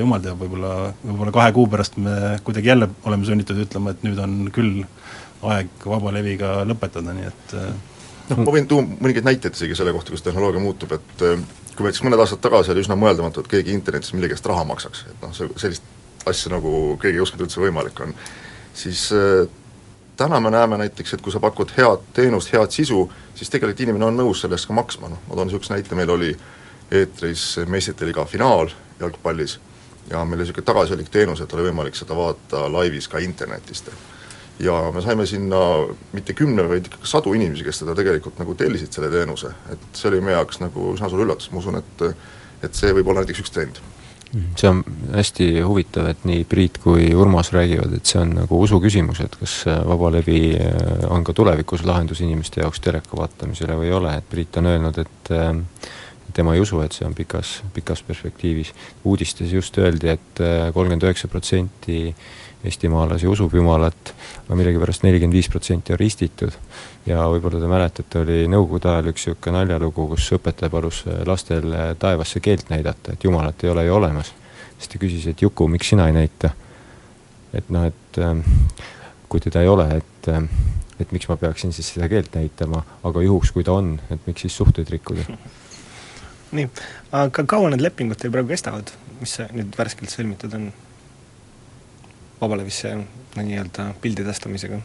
[0.00, 4.20] jumal teab, võib-olla, võib-olla kahe kuu pärast me kuidagi jälle oleme sunnitud ütlema, et nüüd
[4.22, 4.80] on küll
[5.46, 7.68] aeg vabaleviga lõpetada, nii et äh,
[8.30, 11.44] noh, ma võin tuua mõningaid näiteid isegi selle kohta, kuidas tehnoloogia muutub, et äh,
[11.76, 15.04] kui näiteks mõned aastad tagasi oli üsna mõeldamatu, et keegi internetis millegi eest raha maksaks,
[15.12, 18.16] et noh, see, sellist asja nagu keegi ei uskunud üldse võimalik on,
[18.74, 19.44] siis äh,
[20.16, 23.04] täna me näeme näiteks, et kui sa pakud head teenust, head sisu,
[23.36, 26.16] siis tegelikult inimene on nõus selle eest ka maksma, noh ma toon niisuguse näite, meil
[26.16, 26.54] oli äh,
[26.90, 28.70] eetris meistrite liiga finaal
[29.00, 29.58] jalgpallis.
[30.10, 33.90] Ja meil oli niisugune tagasihoidlik teenus, et oli võimalik seda vaadata laivis ka internetist.
[34.58, 35.58] ja me saime sinna
[36.12, 40.08] mitte kümne, vaid ikka sadu inimesi, kes seda tegelikult nagu tellisid, selle teenuse, et see
[40.08, 42.06] oli meie jaoks nagu üsna suur üllatus, ma usun, et
[42.64, 43.82] et see võib olla näiteks üks trend.
[44.56, 44.80] See on
[45.14, 49.36] hästi huvitav, et nii Priit kui Urmas räägivad, et see on nagu usu küsimus, et
[49.38, 50.40] kas vabalevi
[51.08, 54.98] on ka tulevikus lahendus inimeste jaoks teleka vaatamisele või ei ole, et Priit on öelnud,
[54.98, 55.32] et
[56.36, 58.72] tema ei usu, et see on pikas, pikas perspektiivis.
[59.04, 62.14] uudistes just öeldi et, et äh, kolmkümmend üheksa protsenti
[62.66, 64.12] eestimaalasi usub Jumalat,
[64.44, 66.52] aga millegipärast nelikümmend viis protsenti on ristitud.
[67.06, 71.72] ja võib-olla te mäletate, oli nõukogude ajal üks niisugune naljalugu, kus õpetaja palus äh, lastel
[71.72, 74.34] äh, taevasse keelt näidata, et Jumalat ei ole ju olemas.
[74.76, 76.52] siis ta küsis, et Juku, miks sina ei näita?
[77.56, 78.42] et noh, et ähm,
[79.28, 80.32] kui teda ei ole, et
[81.00, 84.44] et miks ma peaksin siis seda keelt näitama, aga juhuks, kui ta on, et miks
[84.44, 85.24] siis suhteid rikkuda
[86.54, 86.68] nii,
[87.16, 90.68] aga kaua need lepingud teil praegu kestavad, mis nüüd värskelt sõlmitud on
[92.40, 92.92] vabalevisse
[93.36, 94.82] nii-öelda pildi tõstamisega?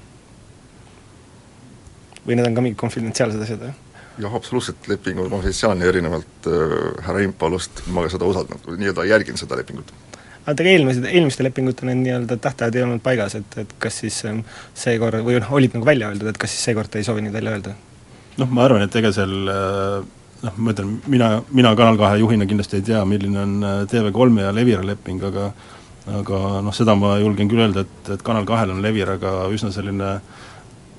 [2.22, 3.74] või need on ka mingid konfidentsiaalsed asjad, või?
[4.22, 9.58] jah, absoluutselt, leping on konfidentsiaalne, erinevalt äh, härra Impalust ma seda usaldanud, nii-öelda jälgin seda
[9.58, 9.94] lepingut.
[10.46, 14.22] aga te eelmised, eelmiste lepingute need nii-öelda tähtajad ei olnud paigas, et, et kas siis
[14.30, 14.44] ähm,
[14.78, 17.38] seekord, või noh, olid nagu välja öeldud, et kas siis seekord te ei soovi neid
[17.38, 17.76] välja öelda?
[18.38, 22.48] noh, ma arvan, et ega seal äh noh, ma ütlen, mina, mina Kanal kahe juhina
[22.50, 25.52] kindlasti ei tea, milline on äh, TV3 ja Levira leping, aga
[26.10, 30.16] aga noh, seda ma julgen küll öelda, et, et Kanal kahel on Leviraga üsna selline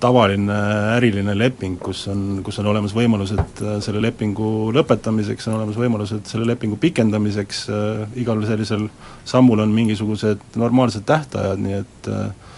[0.03, 0.55] tavaline
[0.97, 6.27] äriline leping, kus on, kus on olemas võimalused äh, selle lepingu lõpetamiseks, on olemas võimalused
[6.31, 8.89] selle lepingu pikendamiseks äh,, igal sellisel
[9.29, 12.51] sammul on mingisugused normaalsed tähtajad, nii et äh,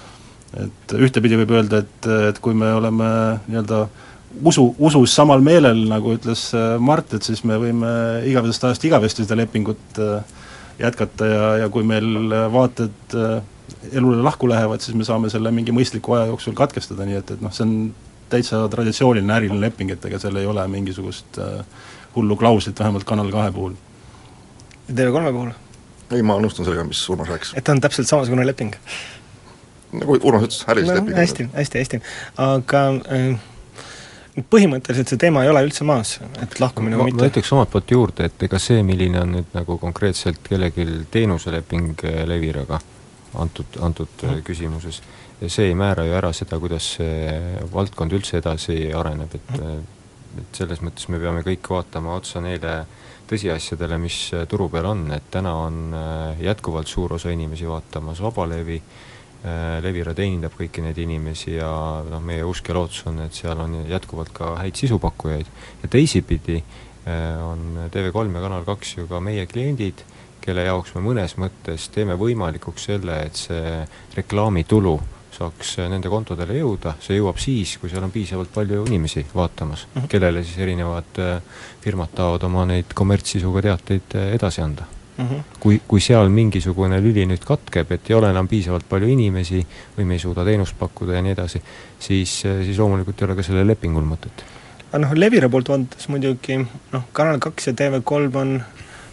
[0.54, 3.06] et ühtepidi võib öelda, et, et kui me oleme
[3.48, 4.02] nii-öelda äh,
[4.42, 7.90] usu, usus samal meelel, nagu ütles äh, Mart, et siis me võime
[8.28, 10.22] igavesest ajast igavesti seda lepingut äh,
[10.80, 13.18] jätkata ja, ja kui meil äh, vaated
[13.92, 17.42] elule lahku lähevad, siis me saame selle mingi mõistliku aja jooksul katkestada, nii et, et
[17.44, 17.74] noh, see on
[18.32, 21.38] täitsa traditsiooniline äriline leping, et ega seal ei ole mingisugust
[22.14, 23.76] hullu klauslit, vähemalt Kanal kahe puhul.
[24.88, 25.52] TV3 puhul?
[26.14, 27.54] ei, ma nõustun sellega, mis Urmas rääkis.
[27.58, 28.74] et ta on täpselt samasugune leping?
[29.94, 31.20] nagu Urmas ütles, ärilised no, lepingud.
[31.20, 32.00] hästi, hästi, hästi,
[32.44, 33.42] aga äh,
[34.34, 37.22] põhimõtteliselt see teema ei ole üldse maas, et lahkumine või mitte?
[37.22, 42.02] ma ütleks omalt poolt juurde, et ega see, milline on nüüd nagu konkreetselt kellelgi teenuseleping
[42.08, 42.80] eh, Leviraga
[43.38, 44.42] antud, antud mm.
[44.46, 45.00] küsimuses,
[45.46, 47.30] see ei määra ju ära seda, kuidas see
[47.72, 49.90] valdkond üldse edasi areneb, et mm.
[50.42, 52.80] et selles mõttes me peame kõik vaatama otsa neile
[53.30, 54.16] tõsiasjadele, mis
[54.50, 55.94] turu peal on, et täna on
[56.42, 58.80] jätkuvalt suur osa inimesi vaatamas vabalevi,
[59.84, 61.68] Levira teenindab kõiki neid inimesi ja
[62.08, 65.50] noh, meie usk ja lootus on, et seal on jätkuvalt ka häid sisupakkujaid.
[65.82, 66.62] ja teisipidi
[67.44, 70.00] on TV3 ja Kanal kaks ju ka meie kliendid,
[70.40, 73.82] kelle jaoks me mõnes mõttes teeme võimalikuks selle, et see
[74.16, 74.96] reklaamitulu
[75.34, 80.00] saaks nende kontodele jõuda, see jõuab siis, kui seal on piisavalt palju inimesi vaatamas mm,
[80.00, 80.10] -hmm.
[80.12, 81.40] kellele siis erinevad äh,
[81.84, 85.24] firmad tahavad oma neid kommertssisuga teateid äh, edasi anda mm.
[85.24, 85.58] -hmm.
[85.60, 89.66] kui, kui seal mingisugune lüli nüüd katkeb, et ei ole enam piisavalt palju inimesi
[89.98, 91.62] või me ei suuda teenust pakkuda ja nii edasi,
[91.98, 94.44] siis, siis loomulikult ei ole ka sellel lepingul mõtet.
[94.92, 96.58] aga noh, Levira poolt vaadates muidugi
[96.92, 98.62] noh, Kanal kaks ja TV3 on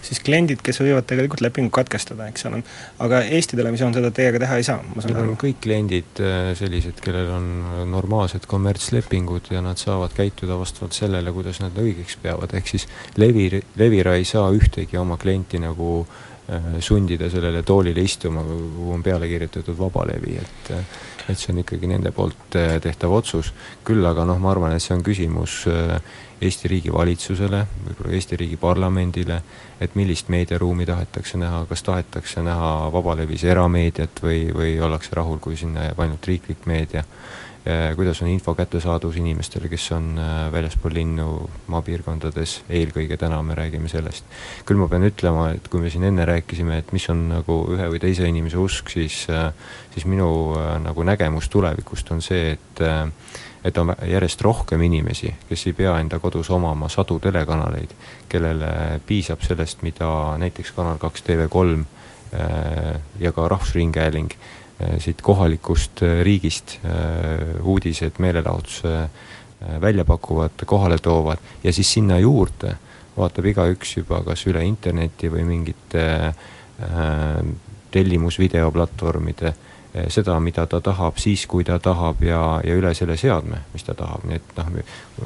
[0.06, 2.62] siis kliendid, kes võivad tegelikult lepingu katkestada, eks ole.
[3.04, 5.38] aga Eesti Televisioon seda teiega teha ei saa, ma saan aru?
[5.42, 7.52] kõik kliendid äh, sellised, kellel on
[7.92, 12.88] normaalsed kommertslepingud ja nad saavad käituda vastavalt sellele, kuidas nad õigeks peavad, ehk siis
[13.22, 13.48] Levi,
[13.80, 19.30] Levira ei saa ühtegi oma klienti nagu äh, sundida sellele toolile istuma, kuhu on peale
[19.32, 23.52] kirjutatud vabalevi, et äh, et see on ikkagi nende poolt tehtav otsus,
[23.88, 25.62] küll aga noh, ma arvan, et see on küsimus
[26.42, 29.42] Eesti riigi valitsusele, võib-olla Eesti riigi parlamendile,
[29.82, 35.58] et millist meediaruumi tahetakse näha, kas tahetakse näha vabalevis erameediat või, või ollakse rahul, kui
[35.60, 37.06] sinna jääb ainult riiklik meedia,
[37.96, 41.28] kuidas on info kättesaadavus inimestele, kes on äh, väljaspool linnu,
[41.70, 44.26] maapiirkondades, eelkõige täna me räägime sellest.
[44.66, 47.92] küll ma pean ütlema, et kui me siin enne rääkisime, et mis on nagu ühe
[47.94, 49.52] või teise inimese usk, siis äh,
[49.94, 52.84] siis minu nagu nägemus tulevikust on see, et
[53.64, 57.94] et on järjest rohkem inimesi, kes ei pea enda kodus omama sadu telekanaleid,
[58.30, 60.10] kellele piisab sellest, mida
[60.42, 66.80] näiteks Kanal kaks, TV3 äh, ja ka Rahvusringhääling äh, siit kohalikust äh, riigist
[67.62, 69.10] uudised, meelelahutuse
[69.82, 72.74] välja pakuvad, kohale toovad ja siis sinna juurde
[73.18, 76.06] vaatab igaüks juba kas üle interneti või mingite
[77.94, 79.60] tellimusvideoplatvormide äh,
[80.08, 83.96] seda, mida ta tahab siis, kui ta tahab ja, ja üle selle seadme, mis ta
[83.98, 84.70] tahab, nii et noh,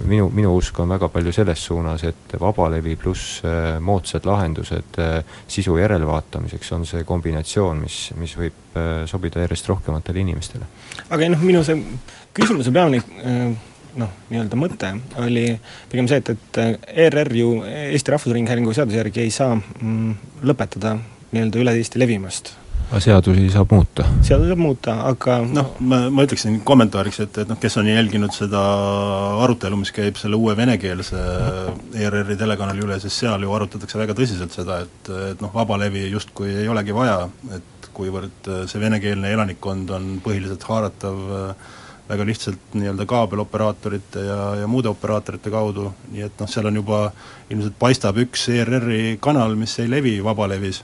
[0.09, 5.37] minu, minu usk on väga palju selles suunas, et vabalevi pluss äh, moodsad lahendused äh,
[5.47, 8.61] sisu järelvaatamiseks on see kombinatsioon, mis, mis võib
[9.07, 10.65] sobida järjest rohkematele inimestele.
[11.15, 11.77] aga noh, minu see
[12.35, 12.99] küsimuse peamine
[13.99, 14.91] noh, nii-öelda mõte
[15.23, 15.47] oli
[15.91, 16.59] pigem see, et, et
[17.05, 20.97] ERR ju Eesti Rahvusringhäälingu seaduse järgi ei saa mm, lõpetada
[21.31, 22.55] nii-öelda üle Eesti levimast
[22.89, 24.05] aga seadusi saab muuta?
[24.25, 28.33] seadusi saab muuta, aga noh, ma, ma ütleksin kommentaariks, et, et noh, kes on jälginud
[28.35, 28.61] seda
[29.45, 31.21] arutelu, mis käib selle uue venekeelse
[31.97, 36.53] ERR-i telekanali üle, siis seal ju arutatakse väga tõsiselt seda, et, et noh, vabalevi justkui
[36.63, 37.23] ei olegi vaja,
[37.57, 41.21] et kuivõrd see venekeelne elanikkond on põhiliselt haaratav
[42.05, 46.99] väga lihtsalt nii-öelda kaabeloperaatorite ja, ja muude operaatorite kaudu, nii et noh, seal on juba,
[47.49, 50.83] ilmselt paistab üks ERR-i kanal, mis ei levi vabalevis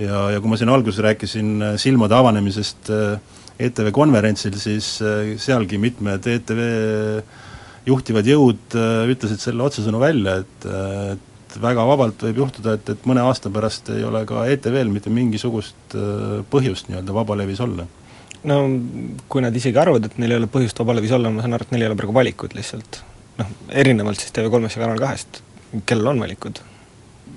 [0.00, 3.18] ja, ja kui ma siin alguses rääkisin äh, silmade avanemisest äh,
[3.66, 6.60] ETV konverentsil, siis äh, sealgi mitmed ETV
[7.86, 8.74] juhtivad jõud
[9.12, 10.64] ütlesid selle otsesõnu välja, et,
[11.14, 15.12] et väga vabalt võib juhtuda, et, et mõne aasta pärast ei ole ka ETV-l mitte
[15.14, 15.94] mingisugust
[16.50, 17.86] põhjust nii-öelda vabalevis olla.
[18.50, 18.58] no
[19.30, 21.76] kui nad isegi arvavad, et neil ei ole põhjust vabalevis olla, ma saan aru, et
[21.76, 23.04] neil ei ole praegu valikut lihtsalt.
[23.38, 25.44] noh, erinevalt siis TV3-st ja Kanal kahest,
[25.86, 26.58] kellel on valikud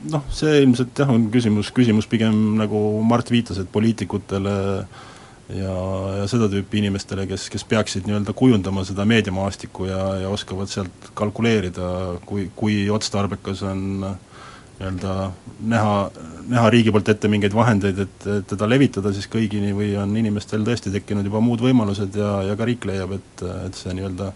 [0.08, 4.56] noh, see ilmselt jah, on küsimus, küsimus pigem nagu Mart viitas, et poliitikutele
[5.56, 5.76] ja,
[6.20, 11.12] ja seda tüüpi inimestele, kes, kes peaksid nii-öelda kujundama seda meediamaastikku ja, ja oskavad sealt
[11.18, 11.92] kalkuleerida,
[12.30, 15.16] kui, kui otstarbekas on nii-öelda
[15.74, 15.96] näha,
[16.54, 20.64] näha riigi poolt ette mingeid vahendeid, et, et teda levitada siis kõigini või on inimestel
[20.68, 24.32] tõesti tekkinud juba muud võimalused ja, ja ka riik leiab, et, et see nii-öelda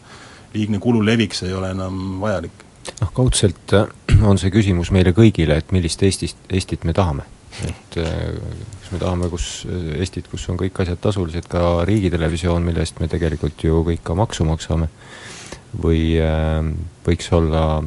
[0.53, 2.67] liigne kulu leviks ei ole enam vajalik
[3.01, 3.87] noh, kaudselt äh,
[4.23, 7.25] on see küsimus meile kõigile, et millist Eestist, Eestit me tahame.
[7.67, 8.33] et äh,
[8.81, 12.99] kas me tahame, kus, äh, Eestit, kus on kõik asjad tasulised, ka riigitelevisioon, mille eest
[13.01, 14.89] me tegelikult ju kõik ka maksu maksame,
[15.73, 16.19] või
[17.05, 17.81] võiks olla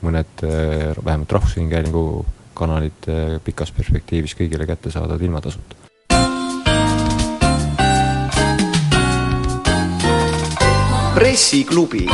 [0.00, 2.04] mõned vähemalt Rahvusringhäälingu
[2.56, 3.08] kanalid
[3.44, 5.76] pikas perspektiivis kõigile kättesaadavad ilma tasuta.
[11.20, 12.06] pressiklubi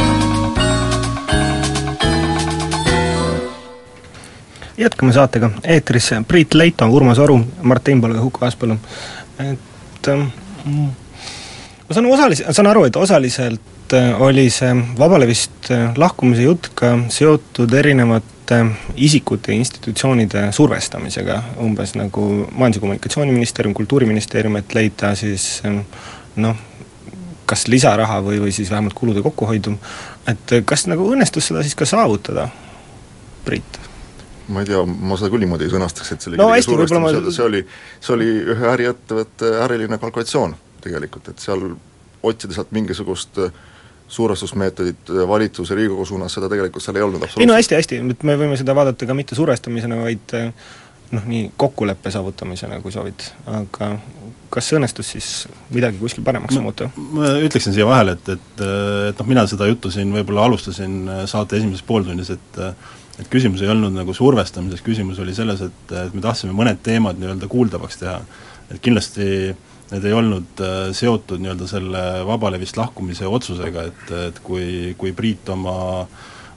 [4.79, 8.77] jätkame saatega, eetris Priit Leito, Urmas Oru, Mart Teimpalu ja Huko Aaspõllu.
[9.39, 10.29] et ähm,
[11.89, 16.97] ma saan osalis-, saan aru, et osaliselt äh, oli see Vabalevist äh, lahkumise jutt ka
[17.09, 18.61] seotud erinevate
[18.97, 25.81] isikute ja institutsioonide survestamisega, umbes nagu Majandus- ja Kommunikatsiooniministeerium, Kultuuriministeerium, et leida siis ähm,
[26.37, 26.57] noh,
[27.47, 29.79] kas lisaraha või, või siis vähemalt kulude kokkuhoidu,
[30.29, 32.49] et kas nagu õnnestus seda siis ka saavutada,
[33.47, 33.86] Priit?
[34.49, 37.15] Ma ei tea, ma seda küll niimoodi ei sõnastaks, et see oli No hästi, ma-
[37.35, 37.63] see oli,
[38.01, 40.55] see oli ühe äriettevõtte äriline kalkulatsioon
[40.87, 41.65] tegelikult, et seal
[42.27, 43.51] otsida sealt mingisugust äh,
[44.09, 47.57] survestusmeetodit äh, valitsuse, Riigikogu suunas, seda tegelikult seal ei olnud ei no absoluutselt.
[47.57, 50.51] hästi, hästi, et me võime seda vaadata ka mitte survestamisena, vaid eh,
[51.17, 53.93] noh, nii kokkuleppe saavutamisena, kui soovid, aga
[54.51, 55.31] kas õnnestus siis
[55.75, 56.87] midagi kuskil paremaks Ma- muuta?
[56.97, 58.63] ma ütleksin siia vahele, et, et
[59.11, 62.61] et noh, mina seda juttu siin võib-olla alustasin äh, saate esimeses pooltunnis, et
[63.21, 67.19] et küsimus ei olnud nagu survestamises, küsimus oli selles, et, et me tahtsime mõned teemad
[67.21, 68.21] nii-öelda kuuldavaks teha.
[68.71, 69.27] et kindlasti
[69.93, 75.49] need ei olnud äh, seotud nii-öelda selle vabalevist lahkumise otsusega, et, et kui, kui Priit
[75.55, 75.77] oma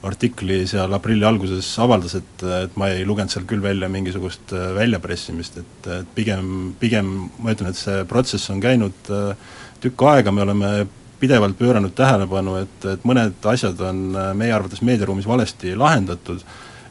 [0.04, 4.72] artikli seal aprilli alguses avaldas, et, et ma ei lugenud sealt küll välja mingisugust äh,
[4.78, 7.12] väljapressimist, et, et pigem, pigem
[7.43, 9.52] ma ütlen, et see protsess on käinud äh,
[9.84, 10.72] tükk aega, me oleme
[11.19, 16.43] pidevalt pööranud tähelepanu, et, et mõned asjad on äh, meie arvates meediaruumis valesti lahendatud.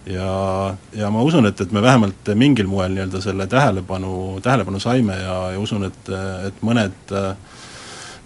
[0.09, 0.29] Ja,
[0.97, 5.35] ja ma usun, et, et me vähemalt mingil moel nii-öelda selle tähelepanu, tähelepanu saime ja,
[5.53, 6.13] ja usun, et,
[6.49, 7.35] et mõned äh,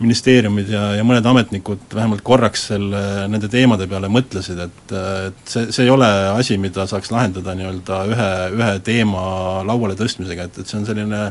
[0.02, 4.94] ministeeriumid ja, ja mõned ametnikud vähemalt korraks selle, nende teemade peale mõtlesid, et,
[5.28, 9.24] et see, see ei ole asi, mida saaks lahendada nii-öelda ühe, ühe teema
[9.66, 11.22] lauale tõstmisega, et, et see on selline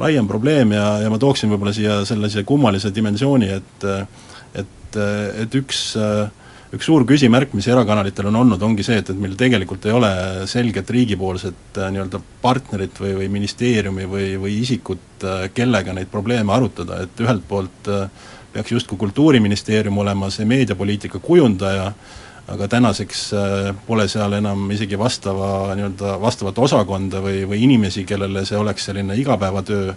[0.00, 3.88] laiem probleem ja, ja ma tooksin võib-olla siia sellise kummalise dimensiooni, et
[4.62, 4.96] et,
[5.42, 5.82] et üks
[6.72, 10.12] üks suur küsimärk, mis erakanalitel on olnud, ongi see, et, et meil tegelikult ei ole
[10.48, 16.54] selget riigipoolset äh, nii-öelda partnerit või, või ministeeriumi või, või isikut, äh, kellega neid probleeme
[16.54, 18.06] arutada, et ühelt poolt äh,
[18.54, 21.90] peaks justkui Kultuuriministeerium olema see meediapoliitika kujundaja,
[22.52, 23.20] aga tänaseks
[23.86, 29.16] pole seal enam isegi vastava nii-öelda, vastavat osakonda või, või inimesi, kellele see oleks selline
[29.16, 29.94] igapäevatöö,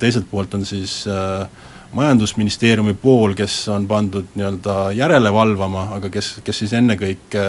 [0.00, 1.44] teiselt poolt on siis äh,
[1.92, 7.44] majandusministeeriumi pool, kes on pandud nii-öelda järele valvama, aga kes, kes siis ennekõike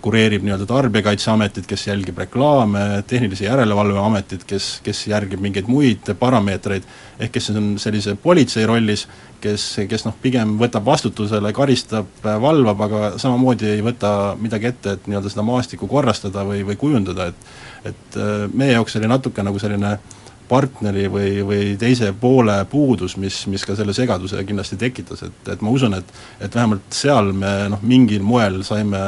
[0.00, 6.86] kureerib nii-öelda Tarbijakaitseametit, kes jälgib reklaame, Tehnilise Järelevalve Ametit, kes, kes järgib mingeid muid parameetreid,
[7.20, 9.06] ehk kes on sellise politsei rollis,
[9.42, 15.10] kes, kes noh, pigem võtab vastutusele, karistab, valvab, aga samamoodi ei võta midagi ette, et
[15.10, 19.58] nii-öelda seda maastikku korrastada või, või kujundada, et et äh, meie jaoks oli natuke nagu
[19.58, 20.20] selline äh,
[20.52, 25.62] partneri või, või teise poole puudus, mis, mis ka selle segaduse kindlasti tekitas, et, et
[25.64, 29.02] ma usun, et et vähemalt seal me noh, mingil moel saime,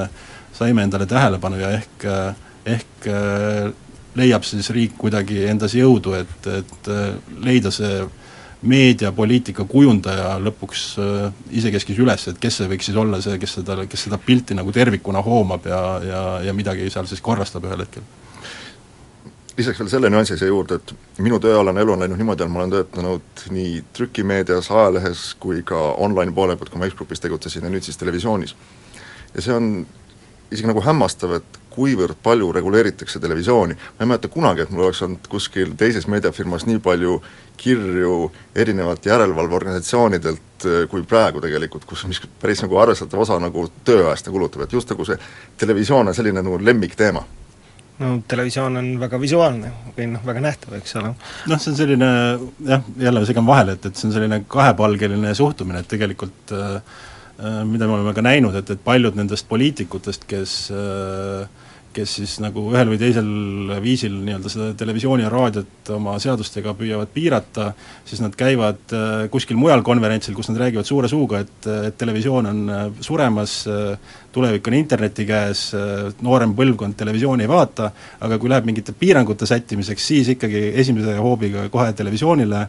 [0.54, 2.04] saime endale tähelepanu ja ehk,
[2.76, 3.08] ehk
[4.14, 6.90] leiab siis riik kuidagi endas jõudu, et, et
[7.42, 8.04] leida see
[8.64, 10.84] meediapoliitika kujundaja lõpuks
[11.52, 14.72] isekeskis üles, et kes see võiks siis olla see, kes seda, kes seda pilti nagu
[14.72, 18.06] tervikuna hoomab ja, ja, ja midagi seal siis korrastab ühel hetkel
[19.56, 22.62] lisaks veel selle nüansi siia juurde, et minu tööalane elu on läinud niimoodi, et ma
[22.62, 27.70] olen töötanud nii trükimeedias, ajalehes kui ka online poole pealt, kui ma X-Grupis tegutsesin ja
[27.70, 28.56] nüüd siis televisioonis.
[29.34, 29.70] ja see on
[30.54, 35.02] isegi nagu hämmastav, et kuivõrd palju reguleeritakse televisiooni, ma ei mäleta kunagi, et mul oleks
[35.02, 37.18] olnud kuskil teises meediafirmas nii palju
[37.60, 38.18] kirju
[38.54, 44.38] erinevalt järelevalveorganisatsioonidelt eh, kui praegu tegelikult, kus, mis päris nagu arvestatav osa nagu tööajast nagu
[44.38, 45.18] kulutab, et just nagu see
[45.62, 47.24] televisioon on selline nagu lemmikteema
[47.98, 51.12] no televisioon on väga visuaalne või noh, väga nähtav, eks ole.
[51.50, 52.10] noh, see on selline
[52.66, 57.12] jah, jälle segan vahele, et, et see on selline kahepalgeline suhtumine, et tegelikult äh, äh,
[57.66, 61.48] mida me oleme ka näinud, et, et paljud nendest poliitikutest, kes äh,
[61.94, 63.28] kes siis nagu ühel või teisel
[63.82, 67.70] viisil nii-öelda seda televisiooni ja raadiot oma seadustega püüavad piirata,
[68.08, 72.50] siis nad käivad äh, kuskil mujal konverentsil, kus nad räägivad suure suuga, et, et televisioon
[72.50, 75.68] on äh, suremas, äh, tulevik on interneti käes,
[76.26, 77.92] noorem põlvkond televisiooni ei vaata,
[78.26, 82.64] aga kui läheb mingite piirangute sättimiseks, siis ikkagi esimese hoobiga kohe televisioonile,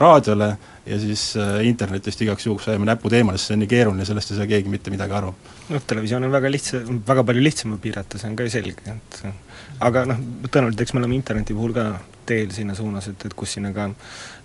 [0.00, 0.54] raadiole
[0.90, 1.24] ja siis
[1.66, 4.72] internetist igaks juhuks ajame näpud eemale, sest see on nii keeruline, sellest ei saa keegi
[4.72, 5.32] mitte midagi aru.
[5.70, 9.20] noh, televisioon on väga lihtsa, väga palju lihtsam piirata, see on ka ju selge, et
[9.86, 11.86] aga noh, tõenäoliselt eks me oleme interneti puhul ka
[12.30, 13.90] teel sinna suunas, et, et kus sinna ka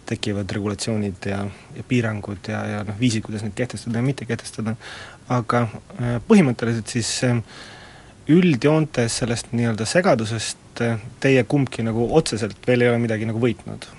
[0.06, 1.40] tekivad regulatsioonid ja,
[1.76, 4.76] ja piirangud ja, ja noh, viisid, kuidas neid kehtestada ja mitte kehtestada,
[5.34, 7.40] aga äh, põhimõtteliselt siis äh,
[8.32, 13.90] üldjoontes sellest nii-öelda segadusest äh, teie kumbki nagu otseselt veel ei ole midagi nagu võitnud?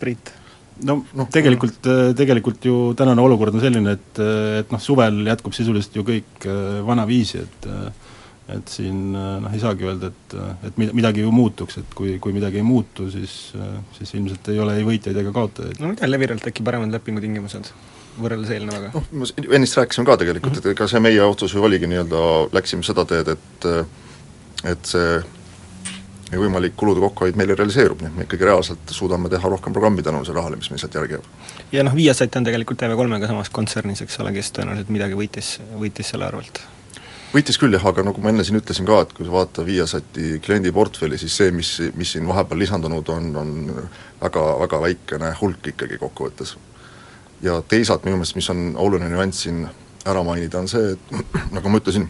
[0.00, 0.32] Priit?
[0.86, 1.86] no noh, tegelikult,
[2.16, 4.20] tegelikult ju tänane olukord on selline, et,
[4.62, 6.46] et noh, suvel jätkub sisuliselt ju kõik
[6.86, 7.68] vanaviisi, et
[8.50, 10.34] et siin noh, ei saagi öelda, et,
[10.66, 13.34] et mid-, midagi ju muutuks, et kui, kui midagi ei muutu, siis,
[13.94, 15.78] siis ilmselt ei ole ei võitjaid ega kaotajaid.
[15.78, 17.70] no mida Leviralt äkki paremad lepingutingimused
[18.20, 18.92] võrreldes eelnevaga?
[18.96, 22.24] noh, ma ennist rääkisin ka tegelikult, et ega see meie otsus ju oligi nii-öelda,
[22.56, 23.68] läksime seda teed, et
[24.70, 25.20] et see
[26.30, 30.04] ja võimalik kulude kokkuhoid meil realiseerub, nii et me ikkagi reaalselt suudame teha rohkem programmi
[30.06, 31.30] tänu sellele rahale, mis meil sealt järgi jääb.
[31.72, 36.14] ja noh, Viasat on tegelikult TV3-ga samas kontsernis, eks ole, kes tõenäoliselt midagi võitis, võitis
[36.14, 36.62] selle arvelt
[37.34, 40.40] võitis küll jah, aga nagu ma enne siin ütlesin ka, et kui sa vaatad Viasati
[40.44, 43.52] kliendiportfelli, siis see, mis, mis siin vahepeal lisandunud on, on
[44.22, 46.56] väga, väga väikene hulk ikkagi kokkuvõttes.
[47.42, 49.62] ja teisalt minu meelest, mis on oluline nüanss siin
[50.08, 51.14] ära mainida, on see, et
[51.56, 52.08] nagu ma ütlesin,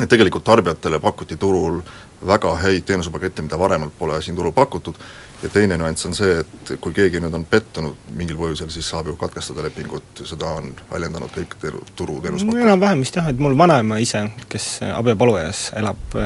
[0.00, 1.80] et tegelikult tarbijatele pakuti turul
[2.26, 4.96] väga häid teenusepakette, mida varemalt pole siin turul pakutud,
[5.42, 9.10] ja teine nüanss on see, et kui keegi nüüd on pettunud mingil põhjusel, siis saab
[9.10, 12.64] ju katkestada lepingut, seda on väljendanud kõik teru-, turu teenuspakkujad.
[12.64, 16.16] enam-vähem vist jah, et mul vanaema ise, kes abipalujas elab,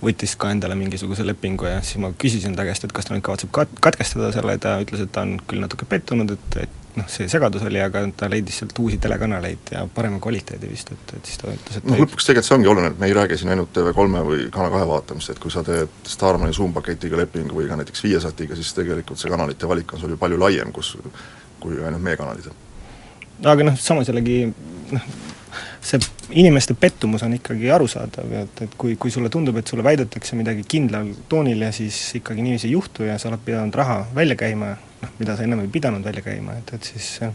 [0.00, 3.26] võttis ka endale mingisuguse lepingu ja siis ma küsisin ta käest, et kas ta nüüd
[3.28, 7.08] kavatseb kat-, katkestada selle, ta ütles, et ta on küll natuke pettunud, et, et noh,
[7.12, 11.30] see segadus oli, aga ta leidis sealt uusi telekanaleid ja parema kvaliteedi vist, et, et
[11.30, 13.52] siis ta ütles, et noh, lõpuks tegelikult see ongi oluline, et me ei räägi siin
[13.54, 17.68] ainult TV3 või Kanal kahe vaatamist, et kui sa teed Starmani Zoom paketiga lepingu või
[17.70, 20.96] ka näiteks Viasatiga, siis tegelikult see kanalite valik on sul ju palju laiem, kus
[21.60, 22.50] kui ainult meie kanalid.
[23.44, 24.44] aga noh, samas jällegi
[24.96, 25.08] noh,
[25.86, 30.36] see inimeste pettumus on ikkagi arusaadav, et, et kui, kui sulle tundub, et sulle väidetakse
[30.38, 34.36] midagi kindlal toonil ja siis ikkagi niiviisi ei juhtu ja sa oled pidanud raha välja
[34.38, 37.34] käima, noh, mida sa ennem ei pidanud välja käima, et, et siis on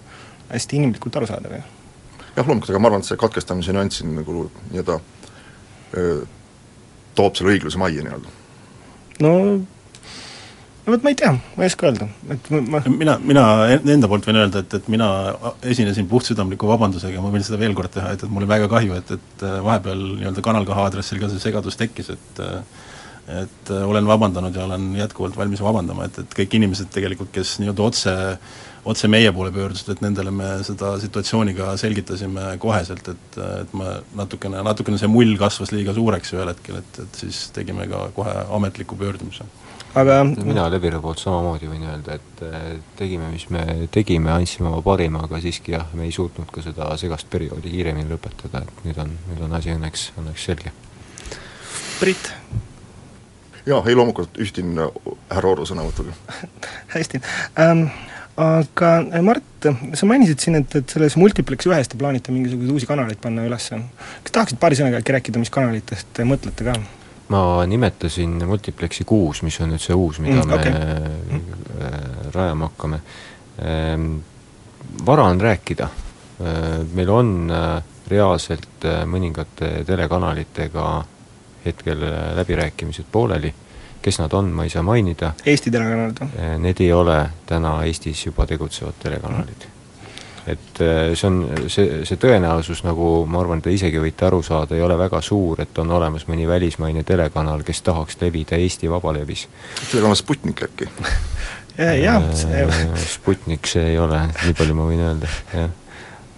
[0.51, 1.64] hästi inimlikult arusaadav ju.
[2.36, 4.99] jah, loomulikult, aga ma arvan, et see katkestamise nüanss siin nagu nii-öelda
[7.18, 8.34] toob selle õigluse majja nii-öelda.
[9.26, 9.34] no
[10.82, 13.45] no vot ma ei tea, ma ei oska öelda, et ma mina, mina
[13.78, 15.09] enda poolt võin öelda, et, et mina
[15.74, 18.97] esinesin puhtsüdamliku vabandusega, ma võin seda veel kord teha, et, et mul on väga kahju,
[18.97, 22.41] et, et vahepeal nii-öelda Kanal kahe aadressil ka see segadus tekkis, et
[23.30, 27.88] et olen vabandanud ja olen jätkuvalt valmis vabandama, et, et kõik inimesed tegelikult, kes nii-öelda
[27.88, 28.18] otse
[28.86, 34.00] otse meie poole pöördusid, et nendele me seda situatsiooni ka selgitasime koheselt, et, et ma
[34.18, 38.34] natukene, natukene see mull kasvas liiga suureks ühel hetkel, et, et siis tegime ka kohe
[38.58, 39.46] ametliku pöördumise
[39.96, 42.44] aga mina Levire poolt samamoodi võin öelda, et
[43.00, 46.90] tegime, mis me tegime, andsime oma parima, aga siiski jah, me ei suutnud ka seda
[47.02, 50.74] segast perioodi kiiremini lõpetada, et nüüd on, nüüd on asi õnneks, õnneks selge.
[52.00, 52.32] Priit?
[53.66, 56.16] Jaa, ei loomulikult ühtin härra Oru sõnavõtuga
[56.95, 57.22] hästi
[57.62, 57.88] ähm,,
[58.41, 58.93] aga
[59.26, 63.45] Mart, sa mainisid siin, et, et selles Multiplex ühes te plaanite mingisuguseid uusi kanaleid panna
[63.47, 63.68] üles.
[63.70, 66.80] kas tahaksid paari sõnaga äkki rääkida, mis kanalitest te mõtlete ka?
[67.32, 70.74] ma nimetasin Multiplexi kuus, mis on nüüd see uus, mida mm, okay.
[70.74, 72.32] me mm.
[72.36, 72.99] rajama hakkame.
[73.62, 74.09] Ehm,
[75.07, 75.88] vara on rääkida,
[76.41, 77.70] ehm, meil on äh,
[78.12, 80.88] reaalselt äh, mõningate telekanalitega
[81.66, 83.53] hetkel äh, läbirääkimised pooleli,
[84.01, 85.34] kes nad on, ma ei saa mainida.
[85.45, 86.47] Eesti telekanalid või?
[86.64, 89.78] Need ei ole täna Eestis juba tegutsevad telekanalid mm
[90.47, 94.76] et äh, see on, see, see tõenäosus, nagu ma arvan, te isegi võite aru saada,
[94.76, 99.47] ei ole väga suur, et on olemas mõni välismaine telekanal, kes tahaks levida Eesti vabalevis.
[99.91, 100.89] telekanal Sputnik äkki
[102.01, 105.70] jah, äh, Sputnik see ei ole, nii palju ma võin öelda, jah.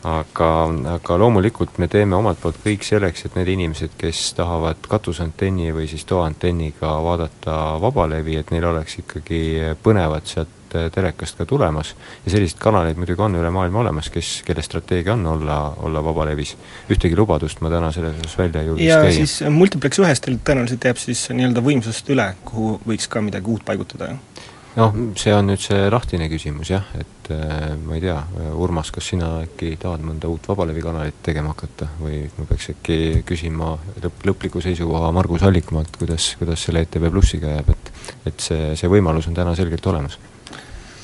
[0.03, 0.49] Aga,
[0.95, 5.87] aga loomulikult me teeme omalt poolt kõik selleks, et need inimesed, kes tahavad katusantenni või
[5.91, 9.43] siis toaantenniga vaadata vabalevi, et neil oleks ikkagi
[9.83, 11.91] põnevad sealt telekast ka tulemas
[12.25, 16.55] ja selliseid kanaleid muidugi on üle maailma olemas, kes, kelle strateegia on olla, olla vabalevis.
[16.89, 19.13] ühtegi lubadust ma täna selles osas välja ei julgeks ja käia.
[19.13, 23.53] siis äh, Multiplex ühest teil tõenäoliselt jääb siis nii-öelda võimsust üle, kuhu võiks ka midagi
[23.53, 24.47] uut paigutada, jah?
[24.81, 28.17] noh, see on nüüd see lahtine küsimus jah, et äh, ma ei tea,
[28.59, 32.97] Urmas, kas sina äkki tahad mõnda uut vabalevikanalit tegema hakata või ma peaks äkki
[33.27, 37.91] küsima lõpp, lõpliku seisukoha Margus Allikmaalt, kuidas, kuidas selle ETV Plussiga jääb, et
[38.27, 40.17] et see, see võimalus on täna selgelt olemas?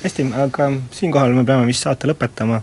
[0.03, 2.61] Hästi, aga siinkohal me peame vist saate lõpetama,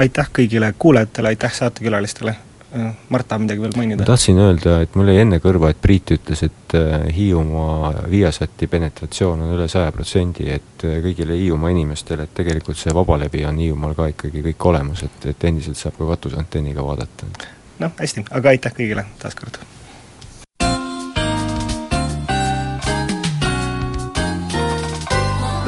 [0.00, 2.34] aitäh kõigile kuulajatele, aitäh saatekülalistele,
[2.68, 4.02] Mart tahab midagi veel mainida?
[4.02, 8.68] ma tahtsin öelda, et mul jäi enne kõrva, et Priit ütles, et äh, Hiiumaa Viasati
[8.68, 13.62] penetratsioon on üle saja protsendi, et äh, kõigile Hiiumaa inimestele, et tegelikult see vabalevi on
[13.64, 17.32] Hiiumaal ka ikkagi kõik olemas, et, et endiselt saab ka katusantenniga vaadata.
[17.80, 19.60] noh, hästi, aga aitäh kõigile taas kord!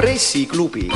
[0.01, 0.89] pressiklubi